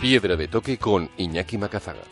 [0.00, 2.02] Piedra de Toque con Iñaki Macazaga.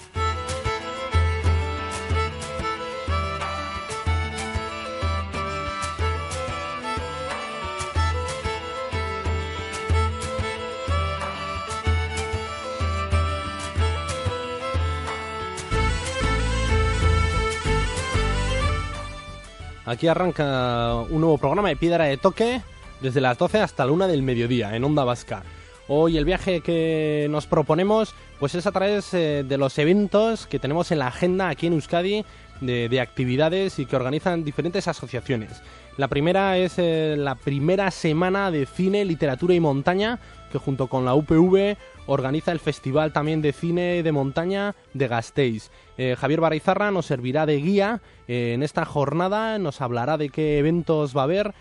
[19.84, 22.62] Aquí arranca un nuevo programa de Piedra de Toque
[23.02, 25.42] desde las 12 hasta la 1 del mediodía en Onda Vasca.
[25.86, 30.58] Hoy el viaje que nos proponemos pues es a través eh, de los eventos que
[30.58, 32.24] tenemos en la agenda aquí en Euskadi
[32.62, 35.62] de, actividades y que organizan diferentes asociaciones.
[35.98, 40.20] La primera es eh, la primera semana de cine, literatura y montaña
[40.50, 41.76] que junto con la UPV
[42.06, 45.70] organiza el Festival también de Cine de Montaña de Gasteiz.
[45.98, 51.14] Eh, Javier Barizarra nos servirá de guía en esta jornada, nos hablará de qué eventos
[51.14, 51.54] va a haber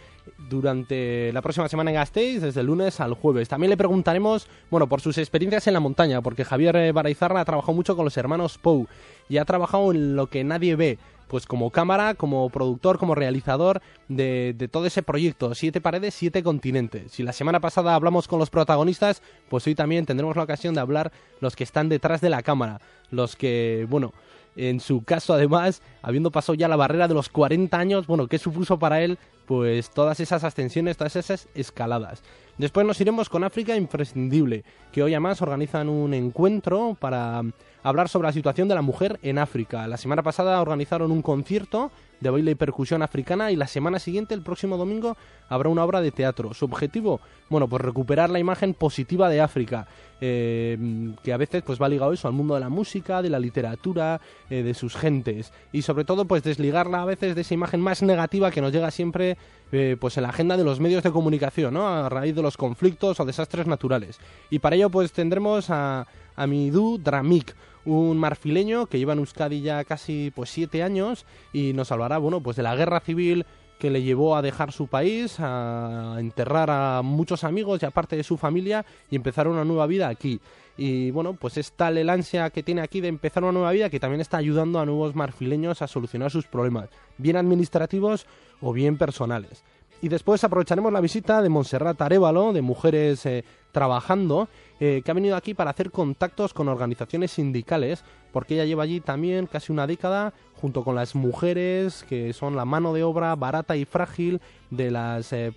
[0.50, 3.50] durante la próxima semana en Gasteiz, desde el lunes al jueves.
[3.50, 7.46] También le preguntaremos, bueno, por sus experiencias en la montaña, porque Javier eh, Baraizarra ha
[7.46, 8.88] trabajado mucho con los hermanos Pou
[9.30, 13.82] y ha trabajado en lo que nadie ve, pues como cámara, como productor, como realizador
[14.08, 17.12] de, de, todo ese proyecto, Siete Paredes, Siete Continentes.
[17.12, 20.82] Si la semana pasada hablamos con los protagonistas, pues hoy también tendremos la ocasión de
[20.82, 24.14] hablar los que están detrás de la cámara, los que, bueno,
[24.56, 28.38] en su caso además, habiendo pasado ya la barrera de los 40 años, bueno, ¿qué
[28.38, 29.18] supuso para él
[29.54, 32.24] pues todas esas ascensiones, todas esas escaladas.
[32.58, 37.44] Después nos iremos con África Imprescindible, que hoy además organizan un encuentro para
[37.84, 39.88] hablar sobre la situación de la mujer en África.
[39.88, 44.34] La semana pasada organizaron un concierto de baile y percusión africana y la semana siguiente,
[44.34, 45.18] el próximo domingo,
[45.50, 46.54] habrá una obra de teatro.
[46.54, 49.88] Su objetivo, bueno, pues recuperar la imagen positiva de África,
[50.22, 53.40] eh, que a veces pues va ligado eso al mundo de la música, de la
[53.40, 57.82] literatura, eh, de sus gentes y sobre todo pues desligarla a veces de esa imagen
[57.82, 59.38] más negativa que nos llega siempre
[59.74, 61.88] eh, pues en la agenda de los medios de comunicación, ¿no?
[61.88, 64.20] A raíz de los conflictos o desastres naturales.
[64.50, 67.54] Y para ello pues tendremos a, a Midou Dramik,
[67.86, 72.42] un marfileño que lleva en Euskadi ya casi pues siete años y nos hablará bueno
[72.42, 73.46] pues de la guerra civil
[73.80, 78.24] que le llevó a dejar su país, a enterrar a muchos amigos y aparte de
[78.24, 80.40] su familia y empezar una nueva vida aquí.
[80.78, 83.90] Y bueno, pues es tal el ansia que tiene aquí de empezar una nueva vida
[83.90, 88.26] que también está ayudando a nuevos marfileños a solucionar sus problemas, bien administrativos
[88.62, 89.66] o bien personales.
[90.02, 94.50] Y después aprovecharemos la visita de Montserrat Arevalo, de Mujeres eh, Trabajando,
[94.86, 99.00] eh, que ha venido aquí para hacer contactos con organizaciones sindicales, porque ella lleva allí
[99.00, 103.78] también casi una década, junto con las mujeres, que son la mano de obra barata
[103.78, 105.54] y frágil de las, eh,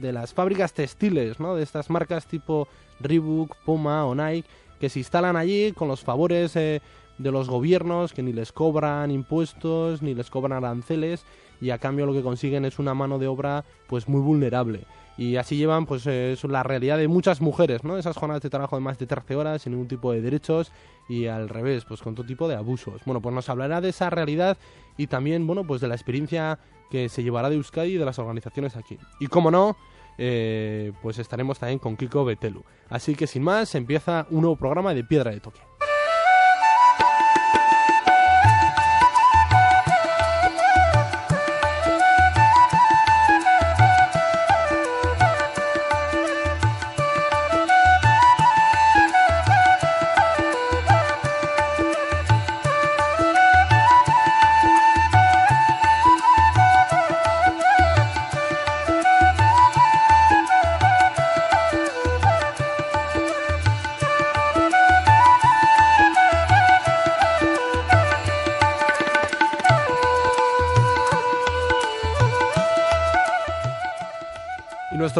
[0.00, 1.54] de las fábricas textiles, ¿no?
[1.54, 2.66] de estas marcas tipo
[3.00, 4.48] Reebok, Puma o Nike,
[4.80, 6.80] que se instalan allí con los favores de
[7.18, 11.26] los gobiernos, que ni les cobran impuestos, ni les cobran aranceles,
[11.60, 15.36] y a cambio lo que consiguen es una mano de obra pues muy vulnerable y
[15.36, 17.98] así llevan pues es la realidad de muchas mujeres, ¿no?
[17.98, 20.72] Esas jornadas de trabajo de más de 13 horas sin ningún tipo de derechos
[21.08, 23.02] y al revés, pues con todo tipo de abusos.
[23.04, 24.56] Bueno, pues nos hablará de esa realidad
[24.96, 26.58] y también, bueno, pues de la experiencia
[26.90, 28.98] que se llevará de Euskadi y de las organizaciones aquí.
[29.20, 29.76] Y como no,
[30.18, 32.64] eh, pues estaremos también con Kiko Betelu.
[32.88, 35.60] Así que sin más, empieza un nuevo programa de Piedra de Toque.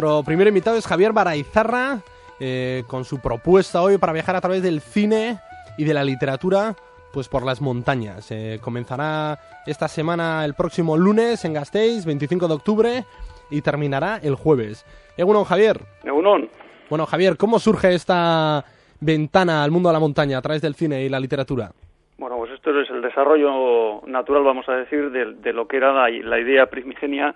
[0.03, 1.99] Nuestro primer invitado es Javier Baraizarra,
[2.37, 5.37] eh, con su propuesta hoy para viajar a través del cine
[5.77, 6.75] y de la literatura
[7.13, 8.29] pues por las montañas.
[8.29, 13.03] Eh, comenzará esta semana el próximo lunes en Gasteiz, 25 de octubre,
[13.49, 14.85] y terminará el jueves.
[15.15, 15.79] Egunon, Javier.
[16.03, 16.49] Egunon.
[16.89, 18.65] Bueno, Javier, ¿cómo surge esta
[18.99, 21.71] ventana al mundo de la montaña a través del cine y la literatura?
[22.17, 26.09] Bueno, pues esto es el desarrollo natural, vamos a decir, de, lo que era la,
[26.09, 27.35] la idea primigenia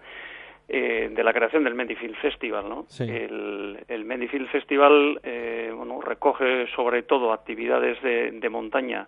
[0.70, 2.68] eh, de la creación del Mendifil Festival.
[2.68, 2.88] ¿no?
[3.00, 9.08] El, el Festival eh, bueno, recoge sobre todo actividades de, montaña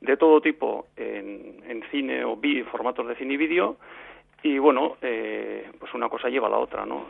[0.00, 3.78] de todo tipo en, cine o vi, formatos de cine y vídeo
[4.44, 7.08] y bueno, eh, pues una cosa lleva a la otra, ¿no?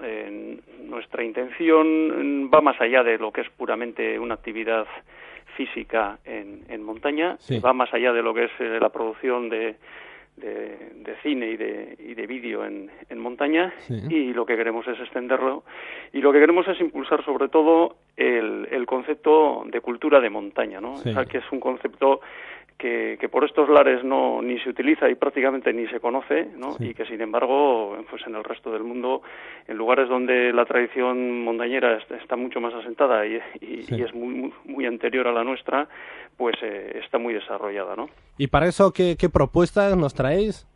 [0.84, 4.86] nuestra intención va más allá de lo que es puramente una actividad
[5.54, 9.76] física en, montaña, va más allá de lo que es la producción de,
[10.42, 14.98] de, cine y de, y de vídeo en, en montaña y lo que queremos es
[15.00, 15.64] extenderlo.
[16.12, 20.80] Y lo que queremos es impulsar sobre todo el, el concepto de cultura de montaña,
[20.80, 20.94] ¿no?
[21.02, 22.20] que es un concepto
[22.78, 26.76] que, que, por estos lares no ni se utiliza y prácticamente ni se conoce, ¿no?
[26.80, 29.22] Y que sin embargo, pues en el resto del mundo,
[29.66, 34.86] en lugares donde la tradición montañera está, mucho más asentada y, y, es muy, muy,
[34.86, 35.88] anterior a la nuestra,
[36.36, 38.08] pues eh, está muy desarrollada, ¿no?
[38.38, 40.66] ¿Y para eso qué, qué propuestas nos traéis?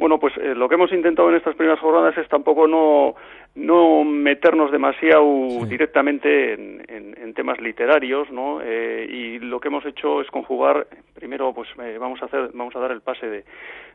[0.00, 3.16] Bueno, pues eh, lo que hemos intentado en estas primeras jornadas es tampoco no,
[3.54, 8.60] no meternos demasiado directamente en, temas literarios, ¿no?
[8.62, 12.74] Eh, y lo que hemos hecho es conjugar, primero, pues eh, vamos a hacer, vamos
[12.74, 13.44] a dar el pase de,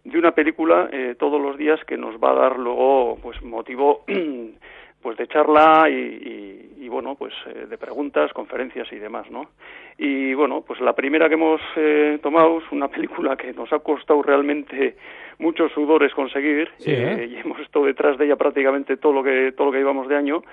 [0.04, 4.06] de una película todos los días que nos va a dar luego, pues motivo
[5.06, 9.52] pues de charla y, bueno pues eh, de preguntas conferencias y demás no
[10.00, 13.78] y bueno pues la primera que hemos eh, tomado es una película que nos ha
[13.80, 14.96] costado realmente
[15.38, 17.30] muchos sudores conseguir ¿eh?
[17.30, 20.16] y hemos estado detrás de ella prácticamente todo lo que todo lo que íbamos de
[20.16, 20.44] año.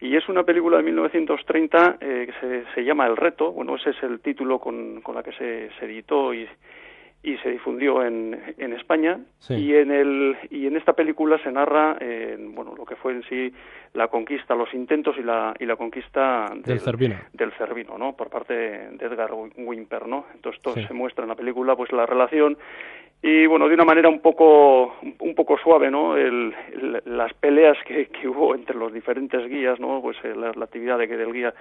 [0.00, 3.52] Y es una película de 1930 que se, se, llama El Reto.
[3.52, 6.48] Bueno ese es el título con, con la que se, se editó y
[7.22, 9.20] y se difundió en, en España.
[9.50, 11.98] Y en el y en esta película se narra
[12.54, 13.52] bueno lo que fue en sí
[13.94, 17.16] la conquista los intentos y la y la conquista del, Cervino.
[17.32, 21.36] del Cervino no por parte de Edgar Wimper no entonces todo se muestra en la
[21.36, 22.56] película pues la relación.
[23.22, 26.54] Y bueno de una manera un poco un poco suave no el,
[27.04, 31.06] las peleas que, que, hubo entre los diferentes guías no pues eh, la, actividad de
[31.06, 31.52] que del guía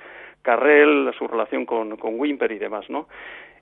[0.41, 3.07] Carrel su relación con con Wimper y demás no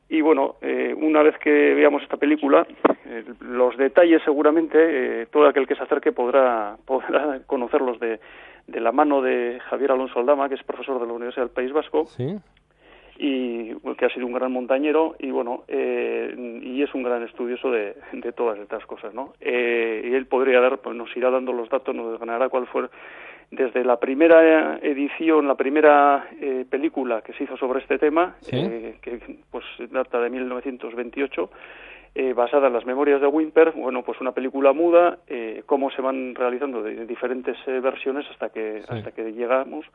[0.10, 2.66] y bueno, eh, una vez que veamos esta película,
[3.06, 4.78] eh, los detalles seguramente,
[5.22, 8.20] eh, todo aquel que se acerque podrá, podrá conocerlos de,
[8.68, 11.74] de la mano de Javier Alonso Aldama, que es profesor de la Universidad del País
[11.74, 12.06] Vasco.
[13.20, 17.96] y que ha sido un gran montañero y bueno y es un gran estudioso de,
[18.14, 21.96] de todas estas cosas no y él podría dar pues nos irá dando los datos
[21.96, 22.90] nos ganará cuál fue
[23.52, 28.98] desde la primera edición, la primera eh, película que se hizo sobre este tema, eh,
[29.02, 31.50] que pues data de 1928,
[32.20, 36.02] eh, basada en las memorias de Wimper, bueno, pues una película muda, eh, cómo se
[36.02, 39.86] van realizando de, diferentes eh, versiones hasta que hasta que llegamos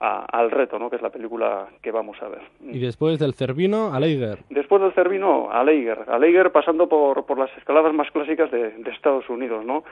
[0.00, 0.90] al reto, ¿no?
[0.90, 2.40] que es la película que vamos a ver.
[2.60, 4.38] Y después del Cervino a Leiger.
[4.48, 8.70] Después del Cervino a Leiger, a Leiger pasando por, por las escaladas más clásicas de,
[8.70, 9.84] de Estados Unidos, ¿no?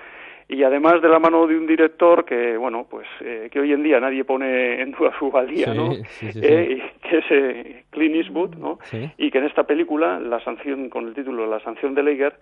[0.49, 3.83] Y además de la mano de un director que bueno pues eh, que hoy en
[3.83, 5.93] día nadie pone en duda su valía no
[6.23, 8.79] eh, que es eh, Clint Eastwood no
[9.19, 12.35] y que en esta película la sanción con el título la sanción de Leiger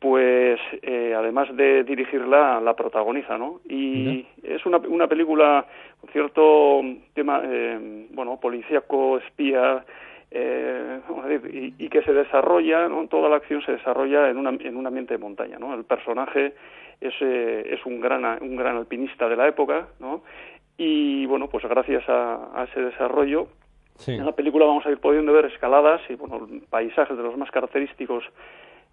[0.00, 5.64] pues eh, además de dirigirla la protagoniza no y es una una película
[6.00, 6.80] con cierto
[7.14, 9.84] tema eh, bueno policíaco espía
[10.36, 11.00] eh,
[11.52, 13.06] y, y, que se desarrolla, ¿no?
[13.06, 15.60] toda la acción se desarrolla en, una, en un ambiente de montaña.
[15.60, 15.72] ¿no?
[15.72, 16.54] El personaje
[17.04, 20.22] es, eh, es un, gran, un gran alpinista de la época, ¿no?
[20.76, 23.48] y bueno, pues gracias a, ese desarrollo,
[24.06, 27.50] en la película vamos a ir pudiendo ver escaladas y bueno, paisajes de los más
[27.52, 28.24] característicos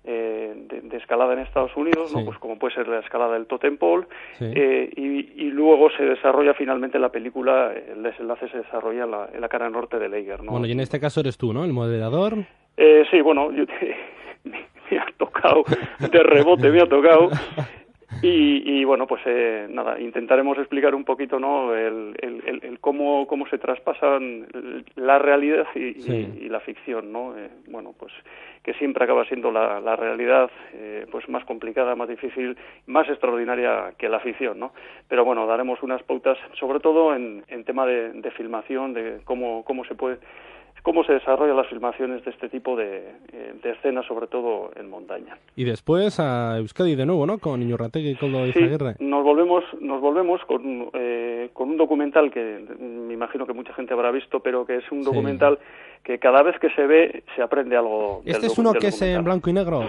[0.03, 0.53] eh,
[0.83, 2.23] de, escalada en Estados Unidos, ¿no?
[2.23, 4.05] pues como puede ser la escalada del Totem Pole,
[4.39, 9.41] eh, y, luego se desarrolla finalmente la película, el desenlace se desarrolla en la, en
[9.41, 10.43] la cara norte de Leiger.
[10.43, 10.51] ¿no?
[10.51, 11.63] Bueno, y en este caso eres tú, ¿no?
[11.63, 12.33] El moderador.
[12.77, 13.65] Eh, sí, bueno, yo
[14.43, 15.63] me ha tocado,
[15.99, 17.29] de rebote me ha tocado.
[18.21, 21.73] Y, bueno, pues eh, nada, intentaremos explicar un poquito, ¿no?
[21.73, 24.47] El, el, cómo, cómo se traspasan
[24.95, 27.37] la realidad y, la ficción, ¿no?
[27.37, 28.11] Eh, bueno, pues
[28.63, 33.94] que siempre acaba siendo la, la realidad, eh, pues más complicada, más difícil, más extraordinaria
[33.97, 34.73] que la ficción, ¿no?
[35.07, 39.63] Pero bueno, daremos unas pautas, sobre todo en, en tema de, de filmación, de cómo,
[39.63, 40.19] cómo se puede
[40.81, 44.90] cómo se desarrollan las filmaciones de este tipo de, eh, de, escenas, sobre todo en
[44.90, 45.38] montaña.
[45.56, 47.38] Y después a Euskadi de nuevo, ¿no?
[47.38, 48.59] Con Iñurrategui y Coldo sí,
[49.00, 53.94] nos volvemos, nos volvemos con, eh, con un documental que me imagino que mucha gente
[53.94, 55.59] habrá visto, pero que es un documental
[56.04, 58.21] que cada vez que se ve se aprende algo.
[58.26, 59.83] ¿Este es uno que es en blanco y negro?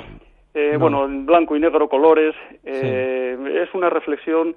[0.54, 2.34] Eh, Bueno, en blanco y negro, colores.
[2.64, 4.54] Eh, Es una reflexión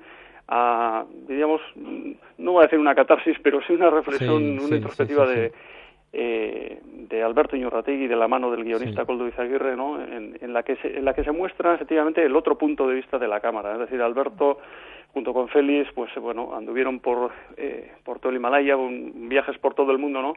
[0.48, 1.62] a, diríamos,
[2.38, 5.52] no voy a decir una catarsis, pero sí una reflexión, una introspectiva de
[6.18, 6.80] eh,
[7.10, 10.02] de Alberto Iñurrategui de la mano del guionista Coldo Izaguirre, ¿no?
[10.02, 12.96] En, en, la que se, en la que se muestra efectivamente el otro punto de
[12.96, 14.60] vista de la cámara, es decir, Alberto
[15.16, 19.74] junto con Félix, pues bueno, anduvieron por eh, por todo el Himalaya, un, viajes por
[19.74, 20.34] todo el mundo, ¿no?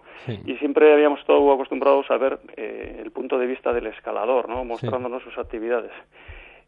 [0.47, 4.65] Y siempre habíamos estado acostumbrados a ver eh, el punto de vista del escalador, ¿no?
[4.65, 5.93] Mostrándonos sus actividades.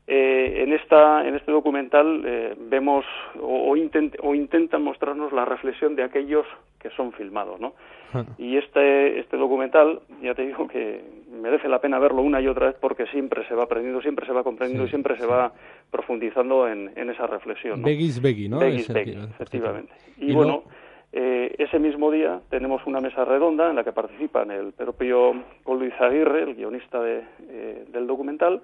[0.06, 3.04] Eh, en esta en este documental eh, vemos
[3.40, 6.46] o, o, intent, o intentan mostrarnos la reflexión de aquellos
[6.80, 7.74] que son filmados, ¿no?
[8.38, 12.66] Y este, este documental, ya te digo que merece la pena verlo una y otra
[12.66, 15.52] vez porque siempre se va aprendiendo, siempre se va comprendiendo y siempre se va
[15.90, 17.80] profundizando en, en esa reflexión.
[17.80, 17.86] ¿no?
[17.86, 18.58] Begis Begui, ¿no?
[18.58, 19.92] Begis Begui, efectivamente.
[20.18, 20.64] Y, bueno,
[21.12, 25.34] Eh, ese mismo día tenemos una mesa redonda en la que participan el propio
[25.66, 28.62] Luis Aguirre, el guionista de, eh, del documental,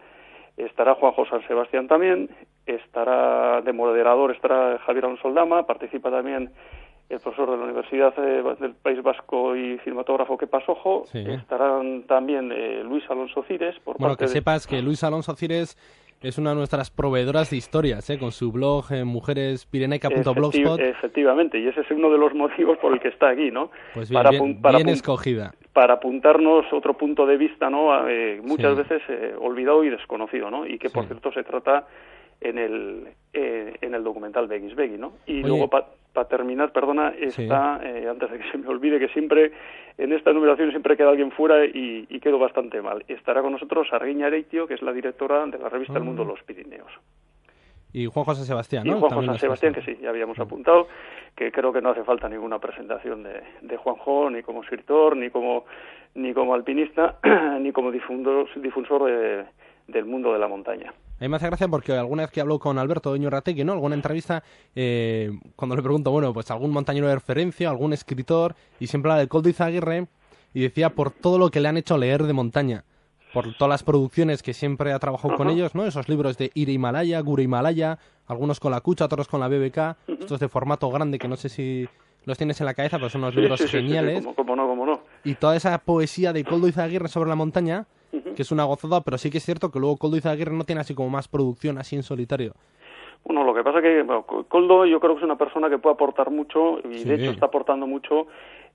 [0.57, 2.31] estará Juanjo San Sebastián también,
[2.65, 6.51] estará de moderador estará Javier Alonso Aldama, participa también
[7.09, 12.49] el profesor de la Universidad eh, del País Vasco y cinematógrafo que Pasojo, estarán también
[12.89, 13.79] Luis Alonso Cires.
[13.81, 15.77] Por bueno, que sepas que Luis Alonso Cires
[16.23, 18.19] es una de nuestras proveedoras de historias, ¿eh?
[18.19, 20.81] con su blog eh, mujerespireneca.blogspot.
[20.81, 23.71] efectivamente, y ese es uno de los motivos por el que está aquí, ¿no?
[23.95, 25.53] Pues bien, para, bien, escogida.
[25.73, 28.09] Para apuntarnos otro punto de vista, ¿no?
[28.09, 30.67] Eh, muchas veces eh, olvidado y desconocido, ¿no?
[30.67, 31.87] Y que, por cierto, se trata
[32.41, 35.13] en el, eh, en el documental Begis Beggy, ¿no?
[35.27, 39.53] Y luego, para terminar, perdona, está, eh, antes de que se me olvide, que siempre,
[39.99, 43.05] en esta numeración siempre queda alguien fuera y, y quedo bastante mal.
[43.09, 46.31] Estará con nosotros Arguiña Areitio, que es la directora de la revista El Mundo de
[46.31, 46.33] ah.
[46.33, 46.93] los Pirineos.
[47.93, 48.99] Y Juan José Sebastián, ¿no?
[48.99, 50.89] Y Juan José Sebastián, que sí, ya habíamos apuntado,
[51.35, 55.31] que creo que no hace falta ninguna presentación de, de Juanjo, ni como escritor, ni
[55.31, 55.65] como,
[56.15, 57.17] ni como alpinista,
[57.61, 59.45] ni como difusor, difusor de,
[59.89, 60.93] del mundo de la montaña.
[61.19, 63.73] A mí me hace gracia porque alguna vez que hablo con Alberto Doño Rategui, ¿no?
[63.73, 64.43] Alguna entrevista,
[64.75, 69.23] eh, cuando le pregunto, bueno, pues algún montañero de referencia, algún escritor, y siempre habla
[69.23, 70.09] de Coldo Izaguirre,
[70.53, 72.85] y decía por todo lo que le han hecho leer de montaña,
[73.33, 75.87] por todas las producciones que siempre ha trabajado con ellos, ¿no?
[75.87, 79.97] Esos libros de Ir Himalaya, Gura Himalaya, algunos con la Cucha, otros con la BBK,
[80.21, 81.89] estos de formato grande que no sé si
[82.25, 84.27] los tienes en la cabeza, pero son unos libros geniales.
[84.37, 85.01] Como, no, como no.
[85.25, 87.87] Y toda esa poesía de Coldo Izaguirre sobre la montaña,
[88.37, 90.83] que es una gozada, pero sí que es cierto que luego Coldo Izaguirre no tiene
[90.83, 92.53] así como más producción así en solitario.
[93.25, 94.07] Bueno, lo que pasa es que
[94.47, 97.47] Coldo yo creo que es una persona que puede aportar mucho y de hecho está
[97.47, 98.29] aportando mucho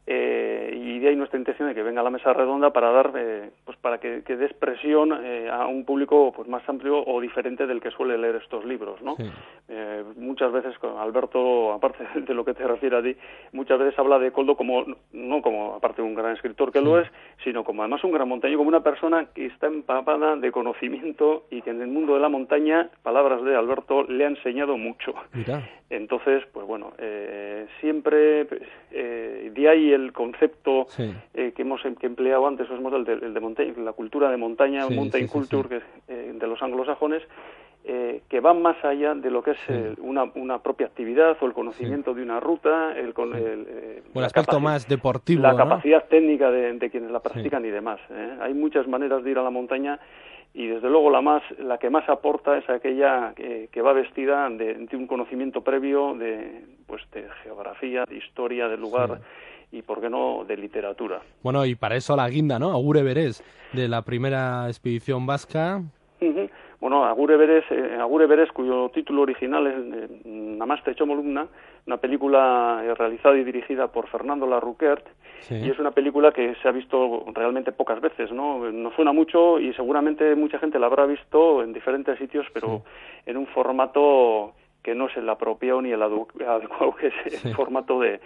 [0.07, 3.13] eh, y de ahí nuestra intención de que venga a la mesa redonda para dar
[3.15, 7.67] eh, pues para que, dé expresión eh, a un público pues más amplio o diferente
[7.67, 9.15] del que suele leer estos libros no
[10.17, 13.15] muchas veces con Alberto aparte de lo que te refiere a ti
[13.51, 16.99] muchas veces habla de Coldo como no como aparte de un gran escritor que lo
[16.99, 17.07] es
[17.43, 21.61] sino como además un gran montañero como una persona que está empapada de conocimiento y
[21.61, 25.13] que en el mundo de la montaña palabras de Alberto le ha enseñado mucho
[25.91, 26.93] entonces pues bueno
[27.79, 28.47] siempre
[28.91, 30.87] de ahí el concepto
[31.33, 34.29] eh, que hemos em, que empleado antes, es el de, el de montaña, la cultura
[34.29, 37.23] de montaña, mountain culture que, eh, de los anglosajones,
[37.83, 41.53] eh, que van más allá de lo que es una, una, propia actividad o el
[41.53, 43.65] conocimiento de una ruta, el, con, el,
[44.23, 45.41] aspecto más deportivo.
[45.41, 47.99] La capacidad técnica de, de, quienes la practican y demás.
[48.39, 49.99] Hay muchas maneras de ir a la montaña
[50.53, 54.49] y desde luego la más la que más aporta es aquella que, que va vestida
[54.49, 59.21] de, un conocimiento previo de pues de geografía de historia del lugar
[59.71, 61.21] y, ¿por qué no?, de literatura.
[61.41, 62.71] Bueno, y para eso la guinda, ¿no?
[62.71, 63.41] Agure Berés,
[63.71, 65.81] de la primera expedición vasca.
[66.81, 71.47] Bueno, Agure Berés, eh, Agure Berés, cuyo título original es eh, Namaste Chomolumna,
[71.87, 75.07] una película eh, realizada y dirigida por Fernando Larroquert,
[75.49, 78.71] y es una película que se ha visto realmente pocas veces, ¿no?
[78.71, 82.83] Nos suena mucho y seguramente mucha gente la habrá visto en diferentes sitios, pero
[83.25, 87.99] en un formato que no es el apropiado ni el adecuado, que es el formato
[87.99, 88.19] de,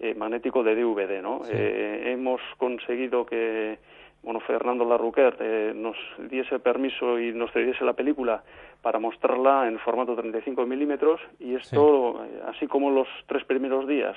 [0.00, 1.42] eh, magnético de DVD, ¿no?
[1.48, 3.78] Eh, hemos conseguido que
[4.22, 5.96] bueno, Fernando Larruquer eh, nos
[6.30, 8.42] diese permiso y nos cediese la película
[8.80, 14.16] para mostrarla en formato 35 milímetros y esto, así como los tres primeros días,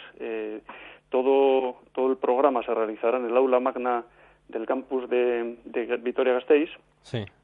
[1.10, 4.04] todo, todo el programa se realizará en el aula magna
[4.48, 6.72] del campus de, de Vitoria-Gasteiz.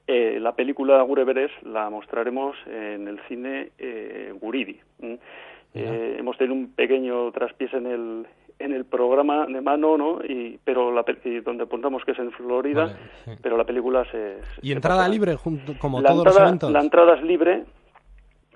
[0.07, 3.71] la película Gure la mostraremos en el cine
[4.41, 4.79] Guridi.
[5.73, 8.27] Eh, hemos tenido un pequeño traspiés en el
[8.59, 10.19] en el programa de mano, ¿no?
[10.23, 11.03] Y pero la
[11.43, 12.97] donde apuntamos que es en Florida,
[13.41, 16.71] pero la película se, y entrada libre junto como todos los eventos.
[16.71, 17.63] La entrada es libre.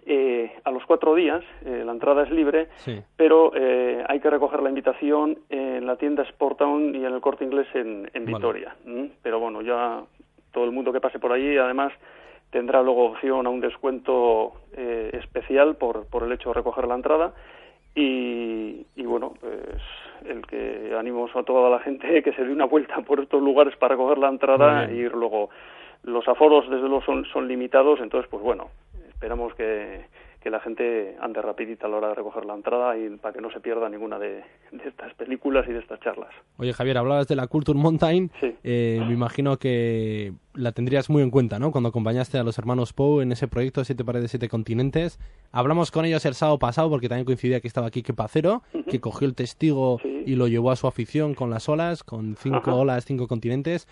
[0.07, 2.67] Eh, a los cuatro días eh, la entrada es libre,
[3.17, 7.43] pero eh, hay que recoger la invitación en la tienda Sportown y en el Corte
[7.43, 8.75] Inglés en, en Vitoria.
[9.23, 10.03] Pero bueno, ya
[10.51, 11.91] todo el mundo que pase por allí, además
[12.51, 16.95] tendrá luego opción a un descuento eh, especial por, por el hecho de recoger la
[16.95, 17.33] entrada
[17.95, 19.81] y, y, bueno, pues
[20.25, 23.75] el que animos a toda la gente que se dé una vuelta por estos lugares
[23.77, 25.49] para recoger la entrada y ir luego.
[26.03, 28.69] Los aforos desde luego son, son limitados, entonces pues bueno,
[29.09, 30.05] esperamos que,
[30.45, 33.41] que la gente ande rapidita a la hora de recoger la entrada y para que
[33.41, 34.43] no se pierda ninguna de,
[34.85, 36.29] estas películas y de estas charlas.
[36.57, 38.29] Oye Javier, hablabas de la Culture Mountain,
[38.63, 41.71] eh, me imagino que la tendrías muy en cuenta, ¿no?
[41.71, 45.19] Cuando acompañaste a los hermanos Poe en ese proyecto Siete Paredes, Siete Continentes.
[45.51, 49.27] Hablamos con ellos el sábado pasado porque también coincidía que estaba aquí Pacero, que cogió
[49.27, 53.27] el testigo y lo llevó a su afición con las olas, con cinco olas, cinco
[53.27, 53.87] continentes.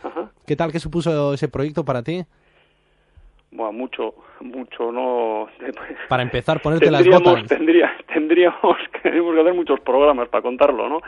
[0.46, 2.26] ¿Qué tal que supuso ese proyecto para ti?
[3.54, 5.48] Bueno, mucho, mucho no.
[6.10, 7.48] Para empezar, ponerte las botas.
[7.48, 11.02] Tendría, tendríamos que hacer muchos programas para contarlo, ¿no?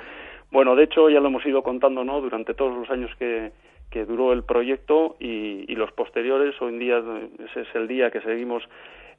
[0.51, 2.21] Bueno, de hecho ya lo hemos ido contando, ¿no?
[2.21, 3.51] Durante todos los años que,
[3.89, 6.59] que duró el proyecto y, y los posteriores.
[6.61, 7.03] Hoy en día
[7.49, 8.63] ese es el día que seguimos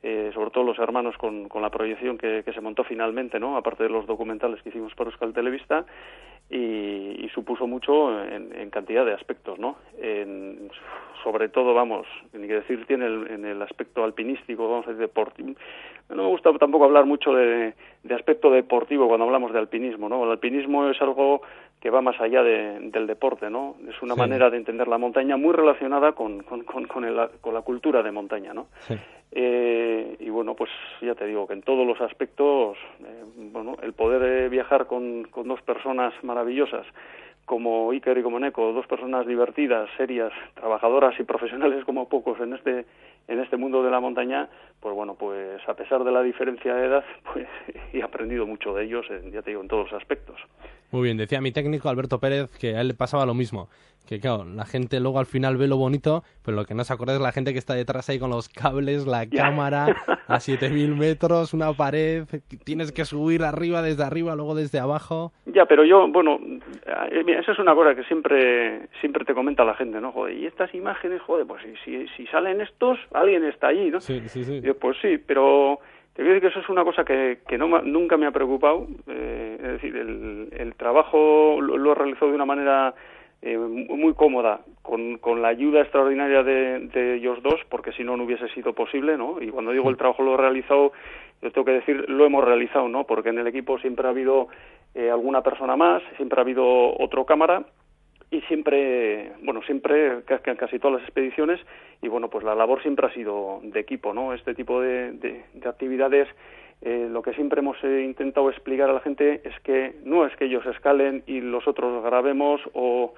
[0.02, 3.56] eh, sobre todo los hermanos con, la proyección que, se montó finalmente, ¿no?
[3.56, 5.84] aparte de los documentales que hicimos para Euskal Televista,
[6.48, 9.76] y, y supuso mucho en, en, cantidad de aspectos, ¿no?
[10.00, 10.70] En,
[11.24, 15.08] sobre todo, vamos, ni que decir tiene el, en el aspecto alpinístico, vamos a decir,
[15.08, 15.54] deportivo.
[16.08, 17.74] No me gusta tampoco hablar mucho de,
[18.04, 20.22] de aspecto deportivo cuando hablamos de alpinismo, ¿no?
[20.22, 21.42] El alpinismo es algo
[21.86, 23.76] que va más allá de, del deporte, ¿no?
[23.88, 24.18] Es una sí.
[24.18, 28.02] manera de entender la montaña muy relacionada con, con, con, con, el, con la cultura
[28.02, 28.66] de montaña, ¿no?
[28.80, 28.94] Sí.
[29.30, 30.68] Eh, y bueno, pues
[31.00, 35.28] ya te digo que en todos los aspectos, eh, bueno, el poder eh, viajar con,
[35.30, 36.84] con dos personas maravillosas
[37.44, 42.54] como Iker y como Neko, dos personas divertidas, serias, trabajadoras y profesionales como pocos en
[42.54, 42.84] este
[43.28, 44.48] en este mundo de la montaña,
[44.80, 47.46] pues bueno, pues a pesar de la diferencia de edad, pues
[47.92, 50.36] he aprendido mucho de ellos, en, ya te digo, en todos los aspectos.
[50.92, 53.68] Muy bien, decía mi técnico Alberto Pérez que a él le pasaba lo mismo,
[54.06, 56.92] que claro, la gente luego al final ve lo bonito, pero lo que no se
[56.92, 59.86] acuerda es la gente que está detrás ahí con los cables, la cámara,
[60.28, 62.24] a 7000 metros, una pared,
[62.64, 65.32] tienes que subir arriba desde arriba, luego desde abajo.
[65.46, 66.38] Ya, pero yo, bueno,
[67.10, 70.12] eh, eso es una cosa que siempre siempre te comenta la gente, ¿no?
[70.12, 74.00] Joder, y estas imágenes, joder, pues si, si salen estos, alguien está allí, ¿no?
[74.00, 74.60] Sí, sí, sí.
[74.66, 75.78] Yo, pues sí, pero
[76.12, 78.32] te voy a decir que eso es una cosa que, que no, nunca me ha
[78.32, 78.88] preocupado.
[79.06, 82.92] Eh, es decir, el, el trabajo lo, lo, he realizado de una manera
[83.42, 88.16] eh, muy cómoda, con, con la ayuda extraordinaria de, de ellos dos, porque si no,
[88.16, 89.40] no hubiese sido posible, ¿no?
[89.40, 90.90] Y cuando digo el trabajo lo he realizado,
[91.42, 93.04] yo tengo que decir, lo hemos realizado, ¿no?
[93.04, 94.48] Porque en el equipo siempre ha habido
[94.96, 96.64] eh, alguna persona más, siempre ha habido
[96.98, 97.62] otro cámara,
[98.30, 101.60] y siempre, bueno, siempre, casi todas las expediciones,
[102.02, 104.34] y bueno, pues la labor siempre ha sido de equipo, ¿no?
[104.34, 106.28] Este tipo de, de, de actividades,
[106.82, 110.36] eh, lo que siempre hemos eh, intentado explicar a la gente es que no es
[110.36, 113.14] que ellos escalen y los otros grabemos o,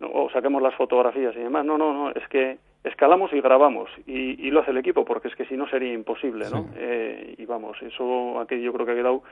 [0.00, 4.46] o saquemos las fotografías y demás, no, no, no, es que escalamos y grabamos y,
[4.46, 6.64] y lo hace el equipo porque es que si no sería imposible, ¿no?
[6.64, 6.70] Sí.
[6.76, 9.22] Eh, y vamos, eso aquí yo creo que ha quedado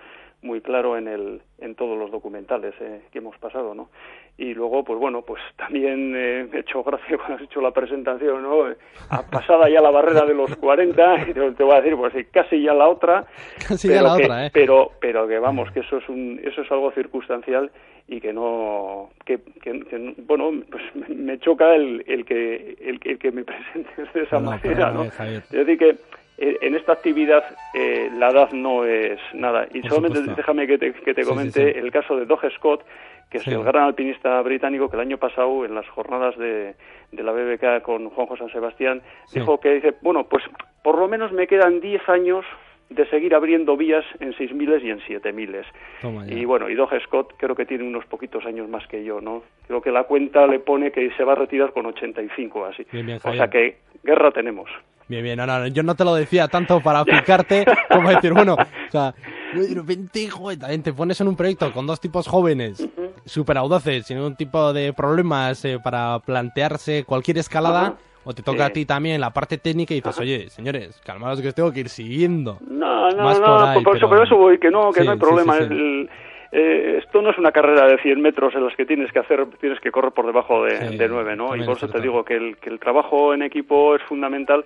[0.42, 3.90] muy claro en el en todos los documentales eh, que hemos pasado, ¿no?
[4.38, 7.70] Y luego, pues bueno, pues también eh, me he hecho gracia cuando has hecho la
[7.70, 8.64] presentación, ¿no?
[9.10, 12.14] Ha pasada ya la barrera de los 40 y te, te voy a decir, pues
[12.32, 13.26] casi ya la otra,
[13.68, 14.50] casi pero ya la que, otra, ¿eh?
[14.52, 17.70] Pero, pero que vamos, que eso es un eso es algo circunstancial
[18.08, 23.18] y que no que, que, que, bueno pues me choca el, el que el, el,
[23.18, 25.96] que me presentes de esa no, manera no es decir que
[26.40, 30.36] en esta actividad eh, la edad no es nada y Por solamente supuesto.
[30.40, 31.78] déjame que te, que te comente sí, sí, sí.
[31.78, 32.84] el caso de Doug Scott
[33.30, 36.74] que es el gran alpinista británico que el año pasado en las jornadas de,
[37.12, 39.02] de la BBK con Juanjo San Sebastián
[39.34, 40.42] dijo que dice bueno pues
[40.82, 42.44] por lo menos me quedan 10 años
[42.90, 46.28] de seguir abriendo vías en 6.000 y en 7.000.
[46.28, 49.44] Y bueno, y Doug Scott creo que tiene unos poquitos años más que yo, ¿no?
[49.68, 52.84] Creo que la cuenta le pone que se va a retirar con 85 así.
[52.90, 54.68] Bien, bien, o sea que guerra tenemos.
[55.06, 58.54] Bien, bien, no, no, yo no te lo decía tanto para aplicarte como decir, bueno,
[58.54, 59.14] o sea,
[59.54, 63.10] de repente, joder, también te pones en un proyecto con dos tipos jóvenes, uh -huh.
[63.24, 67.90] súper audaces, sin ningún tipo de problemas eh, para plantearse cualquier escalada.
[67.90, 70.22] Uh -huh o te toca a ti también la parte técnica y dices, Ajá.
[70.22, 72.58] oye, señores, calmaros que os tengo que ir siguiendo.
[72.68, 73.96] No, no, Más no, por, ahí, por, pero...
[73.96, 75.54] eso, por, eso, voy, que no, que sí, no hay problema.
[75.54, 76.10] Sí, el,
[76.52, 79.46] eh, esto no es una carrera de 100 metros en las que tienes que hacer,
[79.60, 81.54] tienes que correr por debajo de, de 9, ¿no?
[81.54, 84.64] Y por eso te digo que el, que el trabajo en equipo es fundamental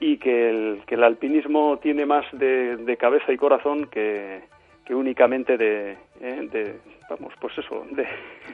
[0.00, 4.40] y que el, que el alpinismo tiene más de, de cabeza y corazón que,
[4.84, 6.76] que únicamente de, eh, de,
[7.10, 8.06] vamos, pues eso, de,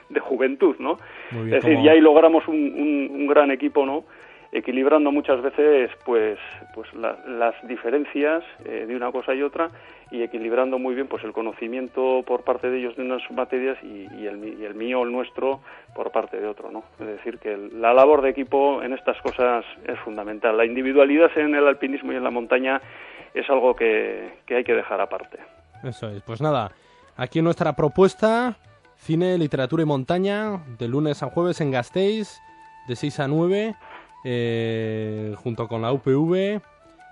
[0.09, 0.99] de juventud, ¿no?
[1.31, 1.87] Bien, es decir, como...
[1.87, 4.05] ya ahí logramos un, un, un gran equipo, ¿no?
[4.56, 6.38] Equilibrando muchas veces pues
[6.74, 9.70] pues la, las diferencias eh, de una cosa y otra
[10.10, 14.26] y equilibrando muy bien pues el conocimiento por parte de ellos de unas materias y,
[14.26, 15.60] el, mío el nuestro
[15.94, 19.64] por parte de otro no es decir que la labor de equipo en estas cosas
[19.86, 20.56] es fundamental.
[20.56, 22.80] La individualidad en el alpinismo y en la montaña
[23.34, 25.38] es algo que, que hay que dejar aparte.
[25.84, 26.22] Eso es.
[26.22, 26.70] Pues nada
[27.16, 28.56] aquí nuestra propuesta
[28.96, 32.40] cine literatura y montaña de lunes a jueves en Gasteiz
[32.88, 33.74] de 6 a 9
[34.24, 36.61] eh, junto con la UPV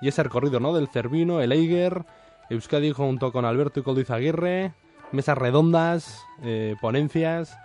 [0.01, 0.75] y ese recorrido ¿no?
[0.75, 2.05] del Cervino, el Eiger,
[2.51, 4.73] Euskadi junto con Alberto y Coldiz Aguirre,
[5.13, 7.59] mesas redondas, eh, ponencias.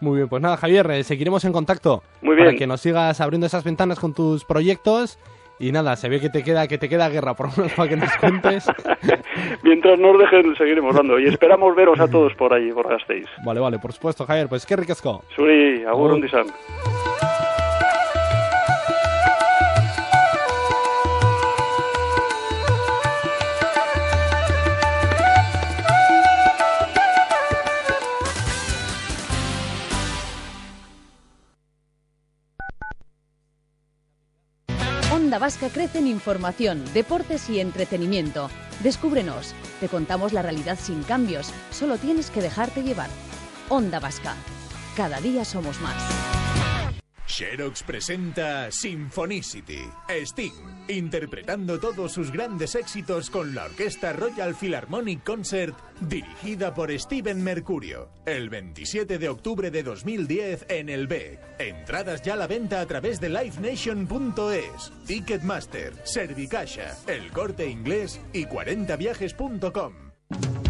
[0.00, 2.48] Muy bien, pues nada, Javier, eh, seguiremos en contacto Muy bien.
[2.48, 5.18] para que nos sigas abriendo esas ventanas con tus proyectos.
[5.58, 7.88] Y nada, se ve que te queda que te queda guerra, por lo menos para
[7.88, 8.66] que nos cuentes.
[9.62, 11.18] Mientras nos dejen, seguiremos dando.
[11.18, 13.26] Y esperamos veros a todos por allí, por Gasteiz.
[13.42, 14.48] Vale, vale, por supuesto, Javier.
[14.48, 15.24] Pues qué ricasco.
[15.34, 16.20] Suri, agur, un
[35.36, 38.48] Onda Vasca crece en información, deportes y entretenimiento.
[38.82, 43.10] Descúbrenos, te contamos la realidad sin cambios, solo tienes que dejarte llevar.
[43.68, 44.34] Onda Vasca,
[44.96, 46.35] cada día somos más.
[47.26, 50.52] Xerox presenta Symphonicity, Sting,
[50.88, 58.08] interpretando todos sus grandes éxitos con la orquesta Royal Philharmonic Concert, dirigida por Steven Mercurio,
[58.24, 61.38] el 27 de octubre de 2010 en el B.
[61.58, 68.44] Entradas ya a la venta a través de livenation.es, Ticketmaster, Servicasha, El Corte Inglés y
[68.44, 70.65] 40viajes.com.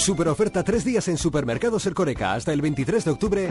[0.00, 3.48] Super oferta tres días en Supermercados Ercoreca hasta el 23 de octubre.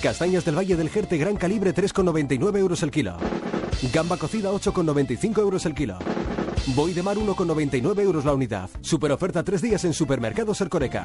[0.00, 3.16] Castañas del Valle del Jerte gran calibre 3,99 euros el kilo.
[3.92, 5.98] Gamba cocida 8,95 euros el kilo.
[6.76, 8.70] Boy de mar 1,99 euros la unidad.
[8.82, 11.04] Super oferta tres días en Supermercados Ercoreca.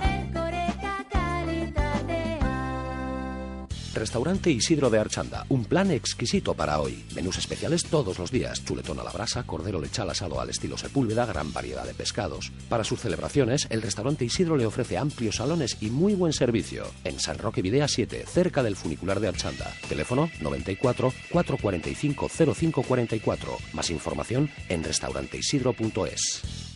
[3.99, 7.03] Restaurante Isidro de Archanda, un plan exquisito para hoy.
[7.15, 11.25] Menús especiales todos los días, chuletón a la brasa, cordero lechal asado al estilo Sepúlveda,
[11.25, 12.53] gran variedad de pescados.
[12.69, 16.85] Para sus celebraciones, el restaurante Isidro le ofrece amplios salones y muy buen servicio.
[17.03, 19.69] En San Roque Videa 7, cerca del funicular de Archanda.
[19.89, 23.57] Teléfono 94 445 0544.
[23.73, 26.68] Más información en restauranteisidro.es.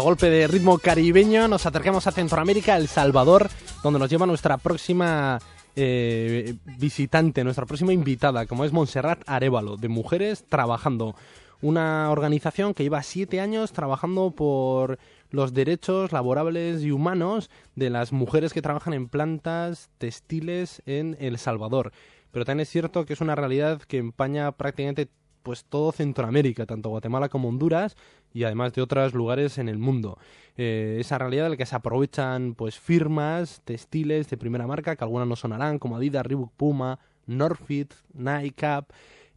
[0.00, 3.48] golpe de ritmo caribeño nos acercamos a Centroamérica, El Salvador,
[3.82, 5.38] donde nos lleva nuestra próxima
[5.76, 11.14] eh, visitante, nuestra próxima invitada, como es Montserrat Arevalo, de Mujeres Trabajando.
[11.62, 14.98] Una organización que lleva siete años trabajando por
[15.30, 21.38] los derechos laborables y humanos de las mujeres que trabajan en plantas textiles en El
[21.38, 21.92] Salvador.
[22.30, 25.08] Pero también es cierto que es una realidad que empaña prácticamente
[25.44, 27.96] pues todo Centroamérica, tanto Guatemala como Honduras
[28.34, 30.18] y además de otros lugares en el mundo.
[30.56, 35.04] Eh, esa realidad en la que se aprovechan pues firmas textiles de primera marca, que
[35.04, 38.84] algunas no sonarán, como Adidas, Reebok, Puma, Norfit, Nike,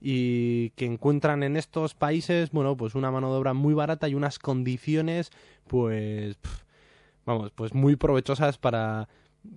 [0.02, 4.16] y que encuentran en estos países, bueno, pues una mano de obra muy barata y
[4.16, 5.32] unas condiciones,
[5.68, 6.38] pues,
[7.26, 9.08] vamos, pues muy provechosas para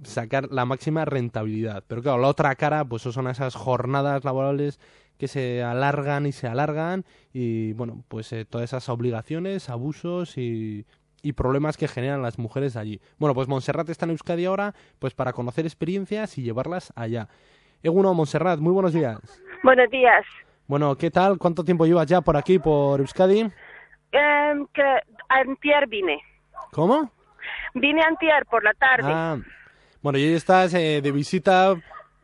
[0.02, 1.82] sacar la máxima rentabilidad.
[1.86, 4.78] Pero claro, la otra cara, pues son esas jornadas laborales
[5.20, 10.86] que se alargan y se alargan y bueno, pues eh, todas esas obligaciones, abusos y,
[11.22, 13.00] y problemas que generan las mujeres allí.
[13.18, 17.28] Bueno, pues Montserrat está en Euskadi ahora, pues para conocer experiencias y llevarlas allá.
[17.82, 19.20] Eguno, Montserrat, muy buenos días.
[19.62, 20.24] Buenos días.
[20.66, 21.36] Bueno, ¿qué tal?
[21.36, 23.40] ¿Cuánto tiempo llevas ya por aquí, por Euskadi?
[24.12, 26.18] Eh, que antier vine.
[26.72, 27.12] ¿Cómo?
[27.74, 29.12] Vine antier por la tarde.
[29.12, 29.36] Ah,
[30.00, 31.74] bueno, y estás eh, de visita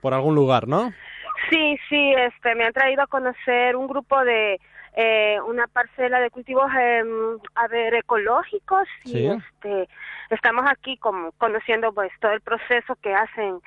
[0.00, 0.92] por algún lugar, ¿no?
[1.50, 4.60] Sí, sí, este, me han traído a conocer un grupo de
[4.96, 7.02] eh, una parcela de cultivos, eh,
[7.54, 9.88] a ver, ecológicos y este,
[10.30, 13.60] estamos aquí como conociendo pues todo el proceso que hacen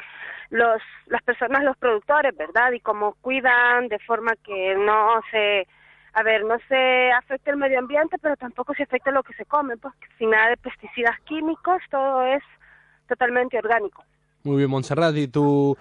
[0.49, 2.71] los las personas, los productores, ¿verdad?
[2.71, 5.67] Y cómo cuidan de forma que no se
[6.13, 9.45] a ver, no se afecte el medio ambiente, pero tampoco se afecte lo que se
[9.45, 12.41] come, pues sin nada de pesticidas químicos, todo es
[13.07, 14.03] totalmente orgánico.
[14.43, 15.77] Muy bien, Montserrat, ¿y tú